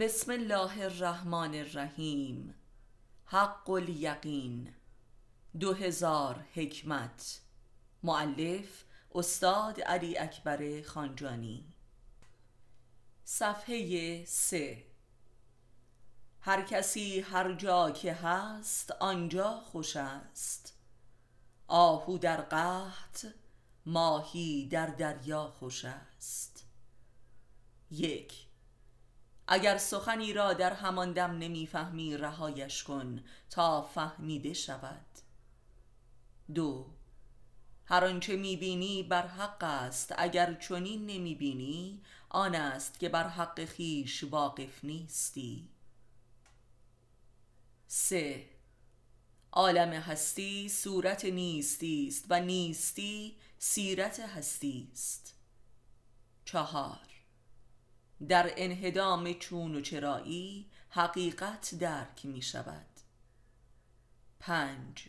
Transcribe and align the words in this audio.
بسم 0.00 0.32
الله 0.32 0.82
الرحمن 0.82 1.54
الرحیم. 1.54 2.54
حق 3.24 3.70
الیقین. 3.70 4.74
دو 5.60 5.72
هزار 5.72 6.44
حکمت. 6.54 7.40
معلف 8.02 8.84
استاد 9.14 9.80
علی 9.80 10.18
اکبر 10.18 10.82
خانجانی. 10.82 11.64
صفحه 13.24 14.24
سه. 14.24 14.84
هر 16.40 16.62
کسی 16.62 17.20
هر 17.20 17.52
جا 17.52 17.90
که 17.90 18.14
هست 18.14 18.90
آنجا 18.90 19.60
خوش 19.60 19.96
است. 19.96 20.78
آهو 21.68 22.18
در 22.18 22.40
قحط 22.40 23.26
ماهی 23.86 24.68
در 24.68 24.86
دریا 24.86 25.46
خوش 25.58 25.84
است. 25.84 26.66
یک. 27.90 28.43
اگر 29.46 29.78
سخنی 29.78 30.32
را 30.32 30.52
در 30.52 30.72
همان 30.72 31.12
دم 31.12 31.38
نمی‌فهمی 31.38 32.16
رهایش 32.16 32.82
کن 32.82 33.24
تا 33.50 33.82
فهمیده 33.82 34.52
شود. 34.52 35.06
دو 36.54 36.86
هر 37.84 38.04
آنچه 38.04 38.36
می‌بینی 38.36 39.02
بر 39.02 39.26
حق 39.26 39.64
است 39.64 40.14
اگر 40.18 40.54
چنین 40.54 41.06
نمی‌بینی 41.06 42.02
آن 42.28 42.54
است 42.54 43.00
که 43.00 43.08
بر 43.08 43.28
حق 43.28 43.64
خیش 43.64 44.24
واقف 44.24 44.84
نیستی. 44.84 45.68
سه 47.86 48.48
عالم 49.52 49.92
هستی 49.92 50.68
صورت 50.68 51.24
نیستی 51.24 52.06
است 52.08 52.24
و 52.28 52.40
نیستی 52.40 53.36
سیرت 53.58 54.20
هستی 54.20 54.88
است. 54.92 55.34
چهار 56.44 57.13
در 58.28 58.52
انهدام 58.56 59.32
چون 59.32 59.74
و 59.74 59.80
چرایی 59.80 60.70
حقیقت 60.88 61.74
درک 61.74 62.26
می 62.26 62.42
شود. 62.42 62.86
پنج. 64.40 65.08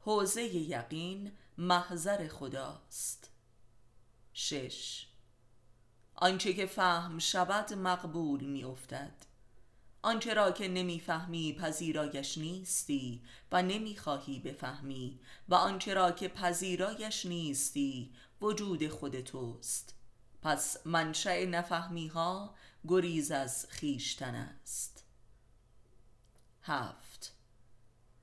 حوزه 0.00 0.42
یقین 0.44 1.32
محضر 1.58 2.28
خداست. 2.28 3.30
شش. 4.32 5.06
آنچه 6.14 6.54
که 6.54 6.66
فهم 6.66 7.18
شود 7.18 7.72
مقبول 7.72 8.44
می 8.44 8.64
افتد. 8.64 9.14
آنچه 10.02 10.34
را 10.34 10.52
که 10.52 10.68
نمی‌فهمی 10.68 11.52
پذیرایش 11.52 12.38
نیستی 12.38 13.22
و 13.52 13.62
نمی‌خواهی 13.62 14.38
بفهمی 14.38 15.20
و 15.48 15.54
آنچه 15.54 15.94
را 15.94 16.12
که 16.12 16.28
پذیرایش 16.28 17.26
نیستی 17.26 18.14
وجود 18.40 18.88
خود 18.88 19.20
توست. 19.20 19.93
پس 20.44 20.86
منشأ 20.86 21.44
نفهمی 21.44 22.06
ها 22.06 22.54
گریز 22.88 23.30
از 23.30 23.66
خیشتن 23.68 24.34
است. 24.34 25.04
هفت. 26.62 27.34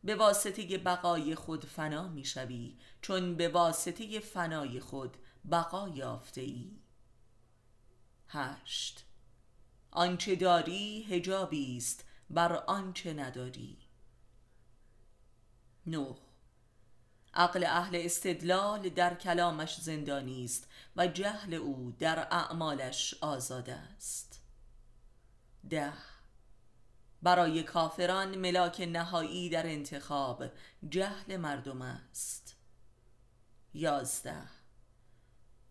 به 0.04 0.16
واسطه 0.16 0.78
بقای 0.78 1.36
خود 1.36 1.66
فنا 1.66 2.08
می 2.08 2.26
شوی 2.26 2.78
چون 3.02 3.36
به 3.36 3.50
واسطه 3.50 4.20
فنای 4.20 4.80
خود 4.80 5.18
بقا 5.52 5.90
یافته 5.90 6.42
ای 6.42 6.72
هشت. 8.28 9.06
آنچه 9.92 10.36
داری 10.36 11.04
هجابی 11.04 11.78
است 11.78 12.06
بر 12.30 12.54
آنچه 12.54 13.14
نداری. 13.14 13.78
نه. 15.88 16.16
عقل 17.34 17.64
اهل 17.64 17.96
استدلال 17.96 18.90
در 18.90 19.16
کلامش 19.16 19.82
زندانی 19.82 20.46
است 20.46 20.68
و 20.96 21.08
جهل 21.08 21.54
او 21.54 21.96
در 22.00 22.20
اعمالش 22.20 23.16
آزاد 23.22 23.70
است. 23.70 24.42
ده. 25.70 25.94
برای 27.22 27.64
کافران 27.64 28.38
ملاک 28.38 28.82
نهایی 28.82 29.50
در 29.50 29.68
انتخاب 29.68 30.44
جهل 30.90 31.38
مردم 31.38 31.82
است. 31.82 32.56
یازده. 33.74 34.44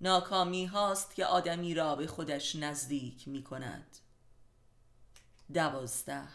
ناکامی 0.00 0.64
هاست 0.64 1.14
که 1.14 1.26
آدمی 1.26 1.74
را 1.74 1.96
به 1.96 2.06
خودش 2.06 2.56
نزدیک 2.56 3.28
می 3.28 3.42
کند. 3.44 3.96
دوازده. 5.54 6.28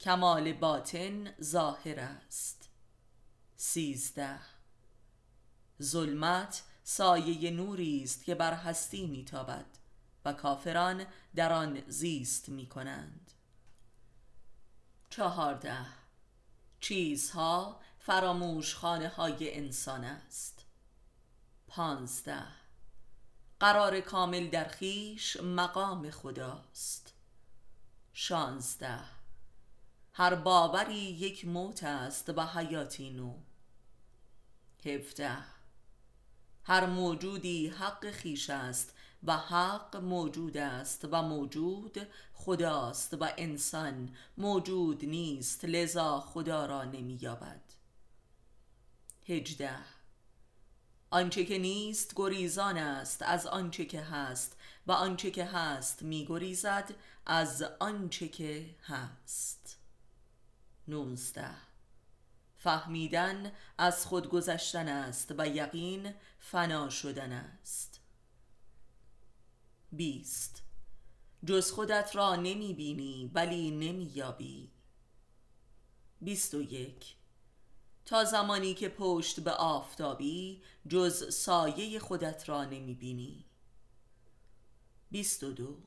کمال 0.00 0.52
باطن 0.52 1.34
ظاهر 1.42 2.00
است. 2.00 2.63
سیزده. 3.64 4.40
ظلمت 5.82 6.62
سایه 6.82 7.50
نوری 7.50 8.02
است 8.02 8.24
که 8.24 8.34
بر 8.34 8.54
هستی 8.54 9.06
میتابد 9.06 9.66
و 10.24 10.32
کافران 10.32 11.06
در 11.34 11.52
آن 11.52 11.82
زیست 11.88 12.48
می 12.48 12.66
کنند 12.66 13.30
چهارده. 15.10 15.86
چیزها 16.80 17.80
فراموش 17.98 18.74
خانه 18.74 19.08
های 19.08 19.56
انسان 19.56 20.04
است. 20.04 20.64
پانزده. 21.66 22.46
قرار 23.60 24.00
کامل 24.00 24.50
در 24.50 24.68
خیش 24.68 25.36
مقام 25.36 26.10
خداست. 26.10 27.14
شانزده. 28.12 29.00
هر 30.12 30.34
باوری 30.34 30.94
یک 30.94 31.44
موت 31.44 31.84
است 31.84 32.28
و 32.36 32.46
حیاتی 32.46 33.10
نو. 33.10 33.34
هفده. 34.84 35.36
هر 36.64 36.86
موجودی 36.86 37.68
حق 37.68 38.10
خیش 38.10 38.50
است 38.50 38.94
و 39.22 39.36
حق 39.36 39.96
موجود 39.96 40.56
است 40.56 41.08
و 41.10 41.22
موجود 41.22 42.08
خداست 42.34 43.14
و 43.14 43.28
انسان 43.36 44.16
موجود 44.38 45.04
نیست 45.04 45.64
لذا 45.64 46.20
خدا 46.20 46.66
را 46.66 46.84
نمییابد. 46.84 47.62
هجده. 49.28 49.78
آنچه 51.10 51.44
که 51.44 51.58
نیست 51.58 52.12
گریزان 52.16 52.76
است 52.76 53.22
از 53.22 53.46
آنچه 53.46 53.84
که 53.84 54.00
هست 54.00 54.56
و 54.86 54.92
آنچه 54.92 55.30
که 55.30 55.44
هست 55.44 56.02
میگریزد 56.02 56.94
از 57.26 57.62
آنچه 57.62 58.28
که 58.28 58.74
هست. 58.82 59.78
نوزده. 60.88 61.73
فهمیدن 62.64 63.52
از 63.78 64.06
خود 64.06 64.28
گذشتن 64.28 64.88
است 64.88 65.34
و 65.38 65.48
یقین 65.48 66.14
فنا 66.38 66.90
شدن 66.90 67.32
است. 67.32 68.00
بیست. 69.92 70.62
جز 71.44 71.70
خودت 71.70 72.16
را 72.16 72.36
نمی 72.36 72.74
بینی 72.74 73.30
ولی 73.34 73.70
نمی 73.70 74.10
یابی. 74.14 74.70
بیست 76.20 76.54
و 76.54 76.62
یک. 76.62 77.16
تا 78.04 78.24
زمانی 78.24 78.74
که 78.74 78.88
پشت 78.88 79.40
به 79.40 79.50
آفتابی 79.50 80.62
جز 80.88 81.34
سایه 81.34 81.98
خودت 81.98 82.48
را 82.48 82.64
نمی 82.64 82.94
بینی. 82.94 83.44
بیست 85.10 85.44
و 85.44 85.52
دو. 85.52 85.78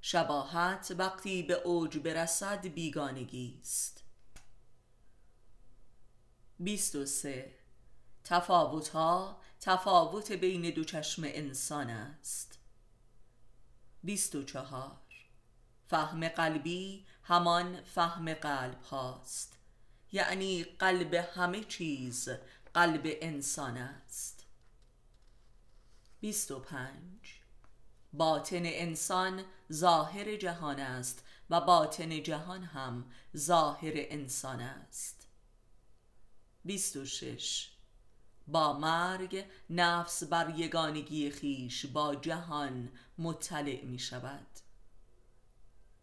شباهت 0.00 0.94
وقتی 0.98 1.42
به 1.42 1.54
اوج 1.54 1.98
برسد 1.98 2.66
بیگانگی 2.66 3.58
است. 3.60 4.03
بیست 6.64 6.96
و 6.96 7.06
سه. 7.06 7.54
تفاوت 8.24 8.88
ها 8.88 9.40
تفاوت 9.60 10.32
بین 10.32 10.70
دو 10.70 10.84
چشم 10.84 11.22
انسان 11.26 11.90
است. 11.90 12.58
بیست 14.02 14.34
و 14.34 14.42
چهار. 14.42 15.00
فهم 15.86 16.28
قلبی 16.28 17.06
همان 17.22 17.82
فهم 17.82 18.34
قلب 18.34 18.82
هاست 18.82 19.58
یعنی 20.12 20.64
قلب 20.64 21.14
همه 21.14 21.64
چیز 21.64 22.28
قلب 22.74 23.02
انسان 23.04 23.76
است. 23.76 24.44
بیست 26.20 26.50
و 26.50 26.58
پنج. 26.58 27.40
باطن 28.12 28.62
انسان 28.64 29.44
ظاهر 29.72 30.36
جهان 30.36 30.80
است 30.80 31.24
و 31.50 31.60
باطن 31.60 32.22
جهان 32.22 32.62
هم 32.62 33.10
ظاهر 33.36 33.92
انسان 33.94 34.60
است. 34.60 35.23
بیست 36.64 36.96
و 36.96 37.04
شش. 37.04 37.70
با 38.46 38.72
مرگ 38.78 39.44
نفس 39.70 40.24
بر 40.24 40.58
یگانگی 40.58 41.30
خیش 41.30 41.86
با 41.86 42.14
جهان 42.14 42.92
مطلع 43.18 43.84
می 43.84 43.98
شود. 43.98 44.46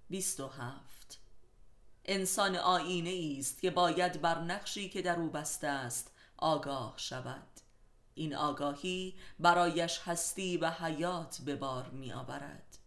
بیست 0.09 0.39
و 0.39 0.47
هفت. 0.47 1.19
انسان 2.05 2.55
آینه 2.55 3.37
است 3.39 3.61
که 3.61 3.71
باید 3.71 4.21
بر 4.21 4.41
نقشی 4.41 4.89
که 4.89 5.01
در 5.01 5.19
او 5.19 5.29
بسته 5.29 5.67
است 5.67 6.11
آگاه 6.37 6.93
شود. 6.97 7.47
این 8.13 8.35
آگاهی 8.35 9.15
برایش 9.39 9.99
هستی 10.05 10.57
و 10.57 10.69
حیات 10.69 11.41
به 11.45 11.55
بار 11.55 11.89
می 11.89 12.13
آورد. 12.13 12.77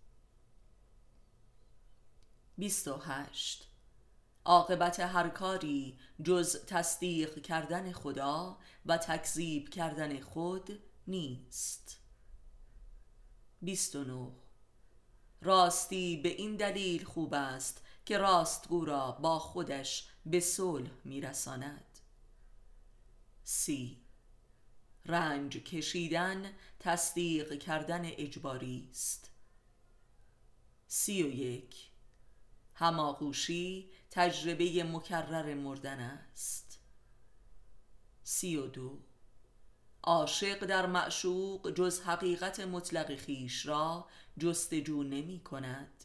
بیست 2.58 2.88
و 2.88 2.96
هشت. 2.96 3.73
عاقبت 4.44 5.00
هر 5.00 5.29
کاری 5.29 5.99
جز 6.25 6.64
تصدیق 6.67 7.43
کردن 7.43 7.93
خدا 7.93 8.58
و 8.87 8.99
تکذیب 8.99 9.69
کردن 9.69 10.20
خود 10.20 10.79
نیست. 11.06 12.00
بیست 13.62 13.96
و 13.96 14.32
راستی 15.41 16.17
به 16.17 16.29
این 16.29 16.56
دلیل 16.56 17.05
خوب 17.05 17.35
است 17.35 17.82
که 18.05 18.19
راستگو 18.19 18.85
را 18.85 19.12
با 19.12 19.38
خودش 19.38 20.08
به 20.26 20.41
صلح 20.41 20.91
میرساند. 21.05 21.99
سی. 23.44 24.00
رنج 25.06 25.56
کشیدن 25.56 26.52
تصدیق 26.81 27.58
کردن 27.58 28.02
اجباری 28.05 28.88
است. 28.91 29.31
سی 30.87 31.23
و 31.23 31.26
یک. 31.26 31.91
هماغوشی 32.75 33.91
تجربه 34.16 34.84
مکرر 34.84 35.55
مردن 35.55 36.00
است. 36.00 36.81
سی 38.22 38.56
و 38.56 38.66
دو. 38.66 38.99
عاشق 40.02 40.66
در 40.66 40.87
معشوق 40.87 41.70
جز 41.70 42.00
حقیقت 42.00 42.61
مطلق 42.61 43.16
خیش 43.16 43.66
را 43.66 44.08
جستجو 44.38 45.02
نمی 45.02 45.40
کند. 45.40 46.05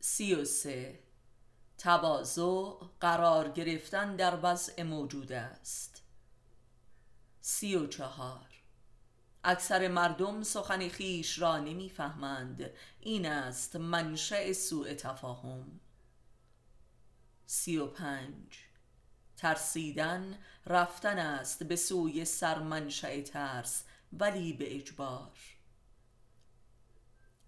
سی 0.00 0.34
و 0.34 0.44
سه. 0.44 1.02
تواضع 1.78 2.72
قرار 3.00 3.48
گرفتن 3.48 4.16
در 4.16 4.38
وضع 4.42 4.82
موجود 4.82 5.32
است. 5.32 6.02
سی 7.40 7.76
و 7.76 7.86
چهار. 7.86 8.48
اکثر 9.44 9.88
مردم 9.88 10.42
سخن 10.42 10.88
خیش 10.88 11.38
را 11.38 11.58
نمی‌فهمند 11.58 12.70
این 13.00 13.26
است 13.26 13.76
منشأ 13.76 14.52
سوء 14.52 14.94
تفاهم. 14.94 15.80
سی 17.46 17.76
و 17.76 17.86
پنج. 17.86 18.58
ترسیدن 19.36 20.38
رفتن 20.66 21.18
است 21.18 21.62
به 21.62 21.76
سوی 21.76 22.24
سرمنشأ 22.24 23.22
ترس 23.22 23.84
ولی 24.12 24.52
به 24.52 24.76
اجبار. 24.76 25.38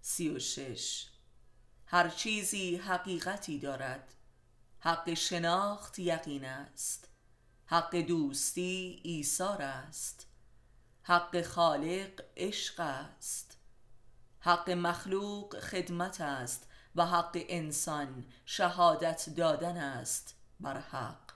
سی 0.01 0.29
و 0.29 0.39
شش. 0.39 1.07
هر 1.85 2.09
چیزی 2.09 2.75
حقیقتی 2.75 3.59
دارد. 3.59 4.13
حق 4.79 5.13
شناخت 5.13 5.99
یقین 5.99 6.45
است. 6.45 7.07
حق 7.65 7.95
دوستی 7.95 9.01
ایثار 9.03 9.61
است. 9.61 10.27
حق 11.03 11.41
خالق 11.41 12.23
عشق 12.37 12.79
است. 12.79 13.57
حق 14.39 14.69
مخلوق 14.69 15.59
خدمت 15.59 16.21
است. 16.21 16.68
و 16.99 17.05
حق 17.05 17.45
انسان 17.49 18.25
شهادت 18.45 19.29
دادن 19.29 19.77
است 19.77 20.35
بر 20.59 20.79
حق. 20.79 21.31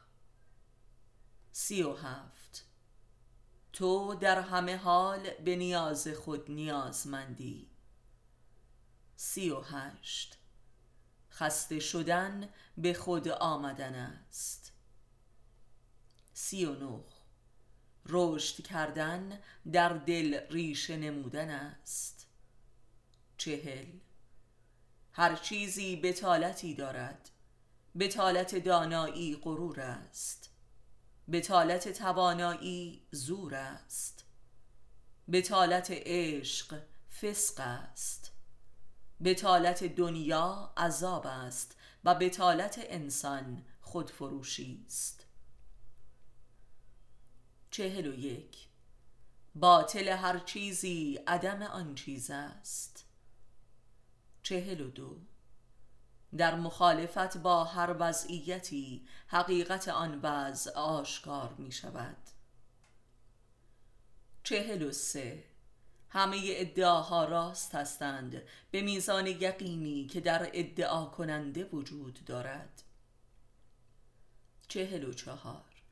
سی 1.52 1.84
و 1.84 1.94
هفت. 1.94 2.66
تو 3.74 4.16
در 4.16 4.40
همه 4.42 4.78
حال 4.78 5.30
به 5.30 5.56
نیاز 5.56 6.08
خود 6.08 6.52
نیازمندی. 6.52 7.70
سی 9.16 9.50
و 9.50 9.62
هشت. 9.62 10.38
خسته 11.32 11.80
شدن 11.80 12.50
به 12.78 12.94
خود 12.94 13.28
آمدن 13.28 13.96
است. 13.96 14.74
سی 16.34 16.66
و 16.66 16.74
نه. 16.76 17.04
رشد 18.06 18.64
کردن 18.64 19.40
در 19.72 19.90
دل 19.90 20.40
ریشه 20.50 20.98
نمودن 20.98 21.50
است. 21.50 22.28
چهل. 23.38 23.86
هر 25.14 25.36
چیزی 25.36 25.96
بتالتی 25.96 26.76
دارد. 26.76 27.30
بتالت 28.00 28.56
دانایی 28.56 29.36
غرور 29.36 29.80
است. 29.80 30.50
بتالت 31.32 31.90
توانایی 31.90 33.08
زور 33.12 33.56
است. 33.56 34.26
بتالت 35.32 35.88
عشق 35.92 36.82
فسق 37.22 37.60
است. 37.60 38.32
بتالت 39.24 39.84
دنیا 39.84 40.74
عذاب 40.78 41.28
است 41.28 41.78
و 42.04 42.16
بتالت 42.16 42.80
انسان 42.84 43.66
خودفروشی 43.82 44.84
است. 44.86 45.26
چهل 47.72 48.08
و 48.08 48.14
یک. 48.14 48.68
باطل 49.56 50.08
هر 50.08 50.40
چیزی 50.40 51.20
عدم 51.28 51.62
آن 51.62 51.96
چیز 51.96 52.32
است. 52.32 53.06
چهل 54.44 54.82
و 54.82 54.90
دو. 54.90 55.18
در 56.38 56.56
مخالفت 56.56 57.38
با 57.38 57.64
هر 57.64 57.96
وضعیتی 58.00 59.08
حقیقت 59.28 59.88
آن 59.88 60.20
وضع 60.24 60.72
آشکار 60.72 61.56
می 61.58 61.72
شود 61.72 62.18
چهل 64.44 64.82
و 64.82 64.92
سه. 64.92 65.44
همه 66.10 66.42
ادعاها 66.44 67.26
راست 67.26 67.76
هستند 67.76 68.42
به 68.72 68.82
میزان 68.82 69.28
یقینی 69.28 70.08
که 70.08 70.22
در 70.22 70.50
ادعا 70.54 71.06
کننده 71.06 71.64
وجود 71.66 72.20
دارد. 72.26 72.84
چهل 74.68 75.04
و 75.04 75.14
چهار. 75.14 75.84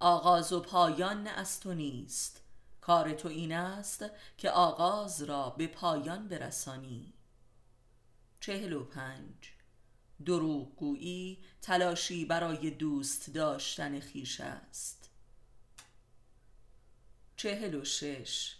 آغاز 0.00 0.52
و 0.52 0.60
پایان 0.60 1.26
از 1.26 1.60
تو 1.60 1.74
نیست. 1.74 2.40
کار 2.80 3.12
تو 3.12 3.28
این 3.28 3.52
است 3.52 4.04
که 4.38 4.50
آغاز 4.50 5.22
را 5.22 5.50
به 5.50 5.66
پایان 5.66 6.28
برسانی. 6.28 7.15
چهل 8.46 8.72
و 8.72 8.84
پنج. 8.84 9.52
دروغگویی 10.26 11.44
تلاشی 11.62 12.24
برای 12.24 12.70
دوست 12.70 13.30
داشتن 13.30 14.00
خیش 14.00 14.40
است. 14.40 15.10
چهل 17.36 17.74
و 17.74 17.84
شش. 17.84 18.56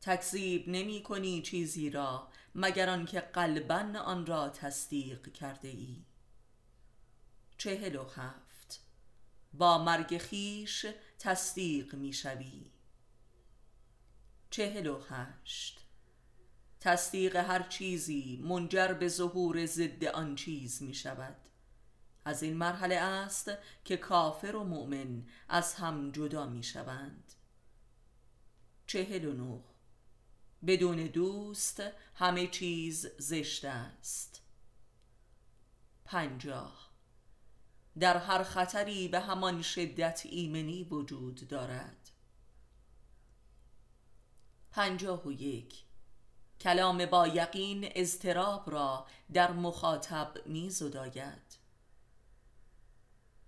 تکذیب 0.00 0.68
نمی 0.68 1.02
کنی 1.02 1.42
چیزی 1.42 1.90
را 1.90 2.28
مگر 2.54 2.90
آنکه 2.90 3.20
قلبا 3.20 4.00
آن 4.04 4.26
را 4.26 4.48
تصدیق 4.48 5.32
کرده 5.32 5.68
ای 5.68 6.04
چهل 7.58 7.96
و 7.96 8.04
هفت. 8.04 8.80
با 9.52 9.84
مرگ 9.84 10.18
خیش 10.18 10.86
تصدیق 11.18 11.94
می 11.94 12.12
شوی. 12.12 12.70
چهل 14.50 14.86
و 14.86 15.00
هشت. 15.08 15.77
تصدیق 16.80 17.36
هر 17.36 17.62
چیزی 17.62 18.40
منجر 18.42 18.92
به 18.92 19.08
ظهور 19.08 19.66
ضد 19.66 20.04
آن 20.04 20.34
چیز 20.34 20.82
می 20.82 20.94
شود. 20.94 21.36
از 22.24 22.42
این 22.42 22.56
مرحله 22.56 22.94
است 22.94 23.50
که 23.84 23.96
کافر 23.96 24.56
و 24.56 24.64
مؤمن 24.64 25.22
از 25.48 25.74
هم 25.74 26.10
جدا 26.10 26.46
می 26.46 26.62
شوند. 26.62 27.32
چهل 28.86 29.24
و 29.24 29.32
نه. 29.32 29.60
بدون 30.66 30.96
دوست 30.96 31.82
همه 32.14 32.46
چیز 32.46 33.06
زشت 33.18 33.64
است. 33.64 34.42
پنجاه. 36.04 36.90
در 37.98 38.16
هر 38.16 38.42
خطری 38.42 39.08
به 39.08 39.20
همان 39.20 39.62
شدت 39.62 40.22
ایمنی 40.24 40.84
وجود 40.84 41.48
دارد. 41.48 42.10
پنجاه 44.70 45.26
و 45.26 45.32
یک. 45.32 45.87
کلام 46.60 47.06
با 47.06 47.26
یقین 47.26 47.88
اضطراب 47.94 48.70
را 48.70 49.06
در 49.32 49.52
مخاطب 49.52 50.46
می 50.46 50.70
زداید 50.70 51.58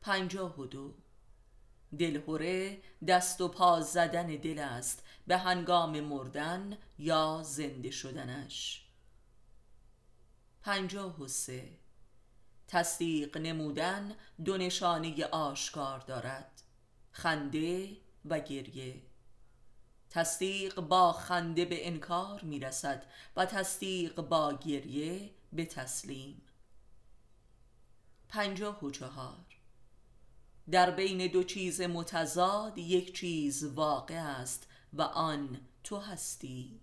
پنجاه 0.02 0.60
و 0.60 0.66
دو. 0.66 0.94
دلهوره 1.98 2.82
دست 3.08 3.40
و 3.40 3.48
پا 3.48 3.80
زدن 3.80 4.26
دل 4.26 4.58
است 4.58 5.04
به 5.26 5.36
هنگام 5.36 6.00
مردن 6.00 6.78
یا 6.98 7.42
زنده 7.44 7.90
شدنش. 7.90 8.86
پنجاه 10.62 11.22
و 11.22 11.28
سه. 11.28 11.68
تصدیق 12.68 13.36
نمودن 13.36 14.14
دو 14.44 14.56
نشانه 14.56 15.24
آشکار 15.24 16.00
دارد. 16.00 16.62
خنده 17.12 17.96
و 18.24 18.40
گریه. 18.40 19.02
تصدیق 20.10 20.80
با 20.80 21.12
خنده 21.12 21.64
به 21.64 21.86
انکار 21.86 22.42
می 22.42 22.60
رسد 22.60 23.06
و 23.36 23.46
تصدیق 23.46 24.20
با 24.20 24.52
گریه 24.52 25.30
به 25.52 25.64
تسلیم. 25.64 26.42
پنجاه 28.28 28.84
و 28.84 28.90
چهار. 28.90 29.46
در 30.70 30.90
بین 30.90 31.26
دو 31.26 31.44
چیز 31.44 31.80
متضاد 31.80 32.78
یک 32.78 33.14
چیز 33.16 33.64
واقع 33.64 34.14
است 34.14 34.66
و 34.92 35.02
آن 35.02 35.60
تو 35.84 35.98
هستی. 35.98 36.80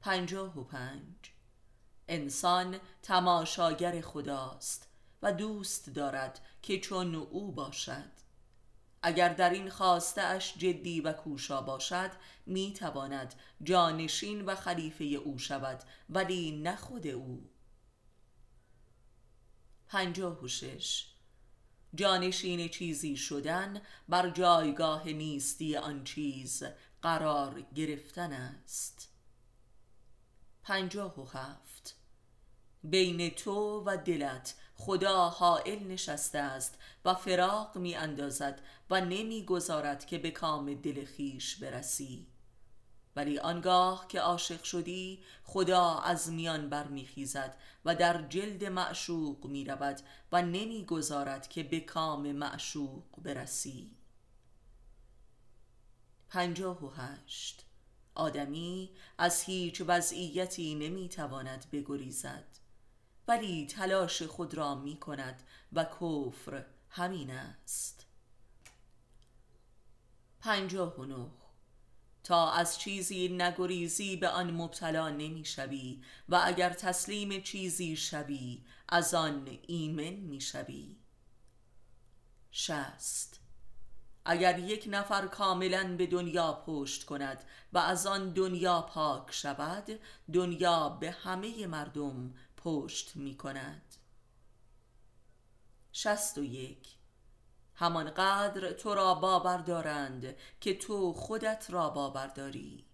پنجاه 0.00 0.58
و 0.58 0.64
پنج. 0.64 1.14
انسان 2.08 2.78
تماشاگر 3.02 4.00
خداست 4.00 4.88
و 5.22 5.32
دوست 5.32 5.90
دارد 5.90 6.40
که 6.62 6.80
چون 6.80 7.14
او 7.14 7.52
باشد. 7.52 8.19
اگر 9.02 9.28
در 9.34 9.50
این 9.50 9.70
خواسته 9.70 10.22
اش 10.22 10.58
جدی 10.58 11.00
و 11.00 11.12
کوشا 11.12 11.62
باشد 11.62 12.10
می 12.46 12.72
تواند 12.72 13.34
جانشین 13.62 14.44
و 14.44 14.54
خلیفه 14.54 15.04
او 15.04 15.38
شود 15.38 15.82
ولی 16.10 16.50
نه 16.50 16.76
خود 16.76 17.06
او. 17.06 17.50
پنجاه 19.88 20.44
و 20.44 20.48
شش. 20.48 21.06
جانشین 21.94 22.68
چیزی 22.68 23.16
شدن 23.16 23.82
بر 24.08 24.30
جایگاه 24.30 25.08
نیستی 25.08 25.76
آن 25.76 26.04
چیز 26.04 26.62
قرار 27.02 27.60
گرفتن 27.60 28.32
است. 28.32 29.08
پنجاه 30.62 31.20
و 31.20 31.24
هفت. 31.24 31.96
بین 32.84 33.30
تو 33.30 33.84
و 33.86 33.96
دلت 33.96 34.54
خدا 34.80 35.28
حائل 35.28 35.86
نشسته 35.86 36.38
است 36.38 36.78
و 37.04 37.14
فراق 37.14 37.78
می 37.78 37.94
اندازد 37.94 38.62
و 38.90 39.00
نمی 39.00 39.44
گذارد 39.44 40.06
که 40.06 40.18
به 40.18 40.30
کام 40.30 40.74
دل 40.74 41.04
خیش 41.04 41.56
برسی. 41.56 42.26
ولی 43.16 43.38
آنگاه 43.38 44.08
که 44.08 44.20
عاشق 44.20 44.62
شدی 44.62 45.22
خدا 45.44 45.98
از 45.98 46.30
میان 46.32 46.68
برمیخیزد 46.68 47.56
و 47.84 47.94
در 47.94 48.22
جلد 48.22 48.64
معشوق 48.64 49.46
می 49.46 49.64
رود 49.64 50.00
و 50.32 50.42
نمی 50.42 50.84
گذارد 50.84 51.48
که 51.48 51.62
به 51.62 51.80
کام 51.80 52.32
معشوق 52.32 53.04
برسی. 53.18 53.96
پنجاه 56.28 56.84
و 56.84 56.90
هشت. 56.90 57.64
آدمی 58.14 58.90
از 59.18 59.42
هیچ 59.42 59.82
وضعیتی 59.86 60.74
نمی 60.74 61.08
تواند 61.08 61.66
بگریزد. 61.72 62.49
ولی 63.30 63.66
تلاش 63.66 64.22
خود 64.22 64.54
را 64.54 64.74
می 64.74 64.96
کند 64.96 65.42
و 65.72 65.84
کفر 65.84 66.64
همین 66.88 67.30
است. 67.30 68.06
پنجاه 70.40 70.96
و 70.96 71.04
نه. 71.04 71.30
تا 72.24 72.50
از 72.50 72.78
چیزی 72.78 73.28
نگریزی 73.28 74.16
به 74.16 74.28
آن 74.28 74.50
مبتلا 74.50 75.08
نمی 75.08 75.44
شوی 75.44 76.02
و 76.28 76.40
اگر 76.44 76.70
تسلیم 76.70 77.42
چیزی 77.42 77.96
شوی 77.96 78.64
از 78.88 79.14
آن 79.14 79.58
ایمن 79.66 80.14
می 80.14 80.40
شوی. 80.40 80.96
شست 82.52 83.40
اگر 84.24 84.58
یک 84.58 84.88
نفر 84.90 85.26
کاملا 85.26 85.96
به 85.96 86.06
دنیا 86.06 86.62
پشت 86.66 87.04
کند 87.04 87.44
و 87.72 87.78
از 87.78 88.06
آن 88.06 88.30
دنیا 88.30 88.82
پاک 88.82 89.32
شود 89.32 90.00
دنیا 90.32 90.88
به 90.88 91.10
همه 91.10 91.66
مردم 91.66 92.34
پشت 92.60 93.16
می 93.16 93.36
کند 93.36 93.82
شست 95.92 96.38
و 96.38 96.44
یک. 96.44 96.88
همانقدر 97.74 98.72
تو 98.72 98.94
را 98.94 99.14
باور 99.14 99.58
دارند 99.58 100.36
که 100.60 100.74
تو 100.74 101.12
خودت 101.12 101.66
را 101.70 101.90
باور 101.90 102.26
داری. 102.26 102.84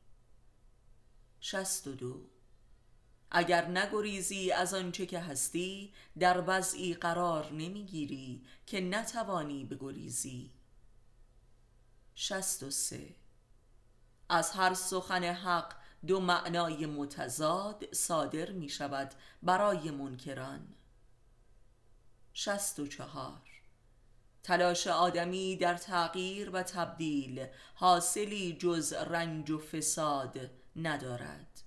شست 1.41 1.87
و 1.87 1.93
دو. 1.93 2.27
اگر 3.31 3.69
نگریزی 3.69 4.53
از 4.53 4.75
آنچه 4.75 5.07
که 5.07 5.21
هستی 5.21 5.95
در 6.19 6.45
وضعی 6.47 6.95
قرار 6.95 7.53
نمی‌گیری 7.53 8.47
که 8.67 8.81
نتوانی 8.81 9.65
بگریزی. 9.65 10.51
شست 12.15 12.63
و 12.63 12.71
سه. 12.71 13.15
از 14.29 14.51
هر 14.51 14.75
سخن 14.75 15.25
حق 15.25 15.86
دو 16.07 16.21
معنای 16.21 16.87
متضاد 16.87 17.93
صادر 17.93 18.53
می 18.53 18.69
شود 18.69 19.15
برای 19.43 19.91
منکران. 19.91 20.75
شست 22.35 22.79
و 22.79 22.87
چهار. 22.87 23.43
تلاش 24.43 24.87
آدمی 24.87 25.57
در 25.57 25.75
تغییر 25.75 26.51
و 26.51 26.63
تبدیل 26.63 27.47
حاصلی 27.75 28.57
جز 28.61 28.93
رنج 28.93 29.51
و 29.51 29.59
فساد 29.59 30.51
ندارد. 30.77 31.63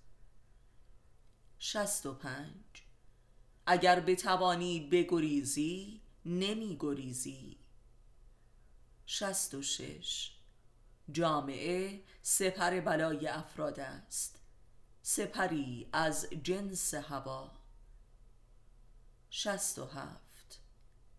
شست 1.60 2.06
و 2.06 2.14
پنج. 2.14 2.84
اگر 3.66 4.00
بتوانی 4.00 4.80
بگریزی 4.80 6.02
نمی 6.26 6.78
گریزی 6.80 7.58
شست 9.06 9.54
و 9.54 9.62
شش. 9.62 10.39
جامعه 11.12 12.04
سپر 12.22 12.80
بلای 12.80 13.28
افراد 13.28 13.80
است. 13.80 14.40
سپری 15.02 15.90
از 15.94 16.28
جنس 16.44 16.94
هوا. 16.94 17.52
شست 19.30 19.80
و 19.80 19.86
هفت. 19.86 20.62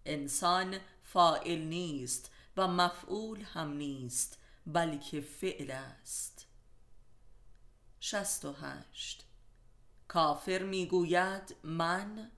انسان 0.04 0.78
فائل 1.02 1.60
نیست 1.60 2.30
و 2.56 2.68
مفعول 2.68 3.42
هم 3.42 3.72
نیست 3.72 4.38
بلکه 4.66 5.20
فعل 5.20 5.70
است. 5.70 6.46
شست 8.00 8.44
و 8.44 8.52
هشت. 8.52 9.26
کافر 10.08 10.62
می‌گوید 10.62 11.56
من 11.64 12.30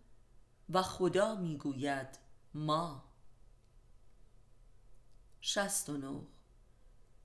و 0.69 0.83
خدا 0.83 1.35
می‌گوید 1.35 2.19
ما. 2.55 3.13
شست 5.41 5.89
و 5.89 5.97
نو 5.97 6.27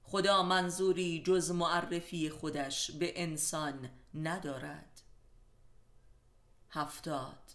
خدا 0.10 0.44
منظوری 0.44 1.24
جز 1.24 1.52
معرفی 1.52 2.30
خودش 2.30 2.92
به 2.92 3.22
انسان 3.24 3.90
ندارد. 4.14 5.02
هفتاد 6.70 7.52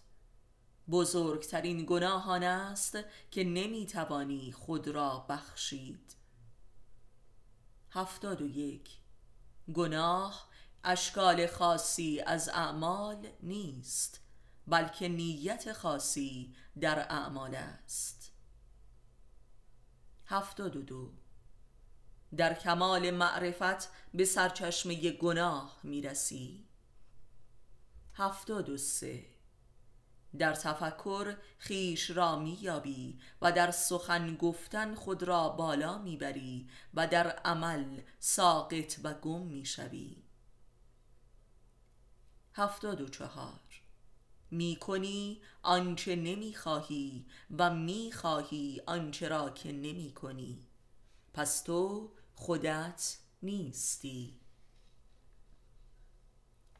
بزرگترین 0.91 1.85
گناه 1.85 2.29
آن 2.29 2.43
است 2.43 2.97
که 3.31 3.43
نمی‌توانی 3.43 4.51
خود 4.51 4.87
را 4.87 5.25
بخشید. 5.29 6.15
هفتاد 7.91 8.41
و 8.41 8.47
یک 8.47 8.89
گناه 9.73 10.49
اشکال 10.83 11.47
خاصی 11.47 12.19
از 12.19 12.49
اعمال 12.49 13.27
نیست 13.43 14.21
بلکه 14.67 15.07
نیت 15.07 15.73
خاصی 15.73 16.55
در 16.79 16.99
اعمال 16.99 17.55
است. 17.55 18.31
هفتاد 20.25 20.75
و 20.75 20.81
دو 20.81 21.22
در 22.37 22.53
کمال 22.53 23.11
معرفت 23.11 23.89
به 24.13 24.25
سرچشمه 24.25 25.11
گناه 25.11 25.79
می‌رسی. 25.83 26.67
هفتاد 28.13 28.69
و 28.69 28.77
سه. 28.77 29.25
در 30.37 30.53
تفکر 30.53 31.37
خیش 31.57 32.09
را 32.09 32.39
میابی 32.39 33.19
و 33.41 33.51
در 33.51 33.71
سخن 33.71 34.35
گفتن 34.35 34.95
خود 34.95 35.23
را 35.23 35.49
بالا 35.49 35.97
می‌بری 35.97 36.69
و 36.93 37.07
در 37.07 37.27
عمل 37.27 38.01
ساقط 38.19 38.99
و 39.03 39.13
گم 39.13 39.41
می‌شوی. 39.41 40.23
هفتاد 42.53 43.01
و 43.01 43.09
چهار. 43.09 43.59
می 44.51 44.75
کنی 44.75 45.41
آنچه 45.63 46.15
نمی 46.15 46.53
خواهی 46.53 47.25
و 47.57 47.75
می 47.75 48.11
خواهی 48.11 48.81
آنچه 48.85 49.27
را 49.27 49.49
که 49.49 49.71
نمی 49.71 50.11
کنی 50.13 50.67
پس 51.33 51.61
تو 51.61 52.11
خودت 52.35 53.17
نیستی. 53.41 54.39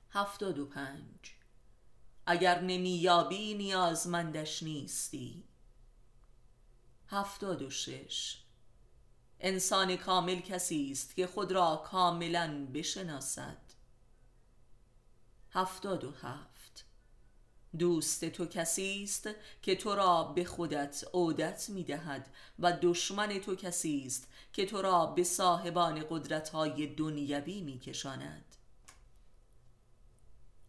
هفتاد 0.09 0.59
و 0.59 0.65
پنج. 0.65 1.35
اگر 2.25 2.61
نمییابی 2.61 3.53
نیازمندش 3.53 4.63
نیستی. 4.63 5.43
هفتاد 7.07 7.61
و 7.61 7.69
شش. 7.69 8.43
انسان 9.39 9.95
کامل 9.95 10.39
کسی 10.39 10.91
است 10.91 11.15
که 11.15 11.27
خود 11.27 11.51
را 11.51 11.83
کاملا 11.85 12.67
بشناسد. 12.73 13.57
هفتاد 15.51 16.03
و 16.03 16.11
هفت. 16.11 16.52
دوست 17.79 18.25
تو 18.25 18.45
کسی 18.45 19.03
است 19.03 19.29
که 19.61 19.75
تو 19.75 19.95
را 19.95 20.23
به 20.23 20.45
خودت 20.45 21.03
عودت 21.13 21.69
می 21.69 21.83
دهد 21.83 22.29
و 22.59 22.77
دشمن 22.81 23.39
تو 23.39 23.55
کسی 23.55 24.03
است 24.05 24.27
که 24.53 24.65
تو 24.65 24.81
را 24.81 25.05
به 25.05 25.23
صاحبان 25.23 26.05
قدرت 26.09 26.49
های 26.49 26.87
دنیوی 26.87 27.61
می 27.61 27.79
کشاند 27.79 28.55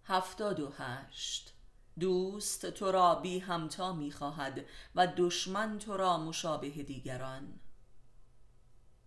هفتاد 0.04 0.60
و 0.60 0.72
هشت. 0.78 1.52
دوست 2.00 2.66
تو 2.66 2.92
را 2.92 3.14
بی 3.14 3.38
همتا 3.38 3.92
می 3.92 4.12
خواهد 4.12 4.64
و 4.94 5.06
دشمن 5.16 5.78
تو 5.78 5.96
را 5.96 6.18
مشابه 6.18 6.68
دیگران. 6.68 7.60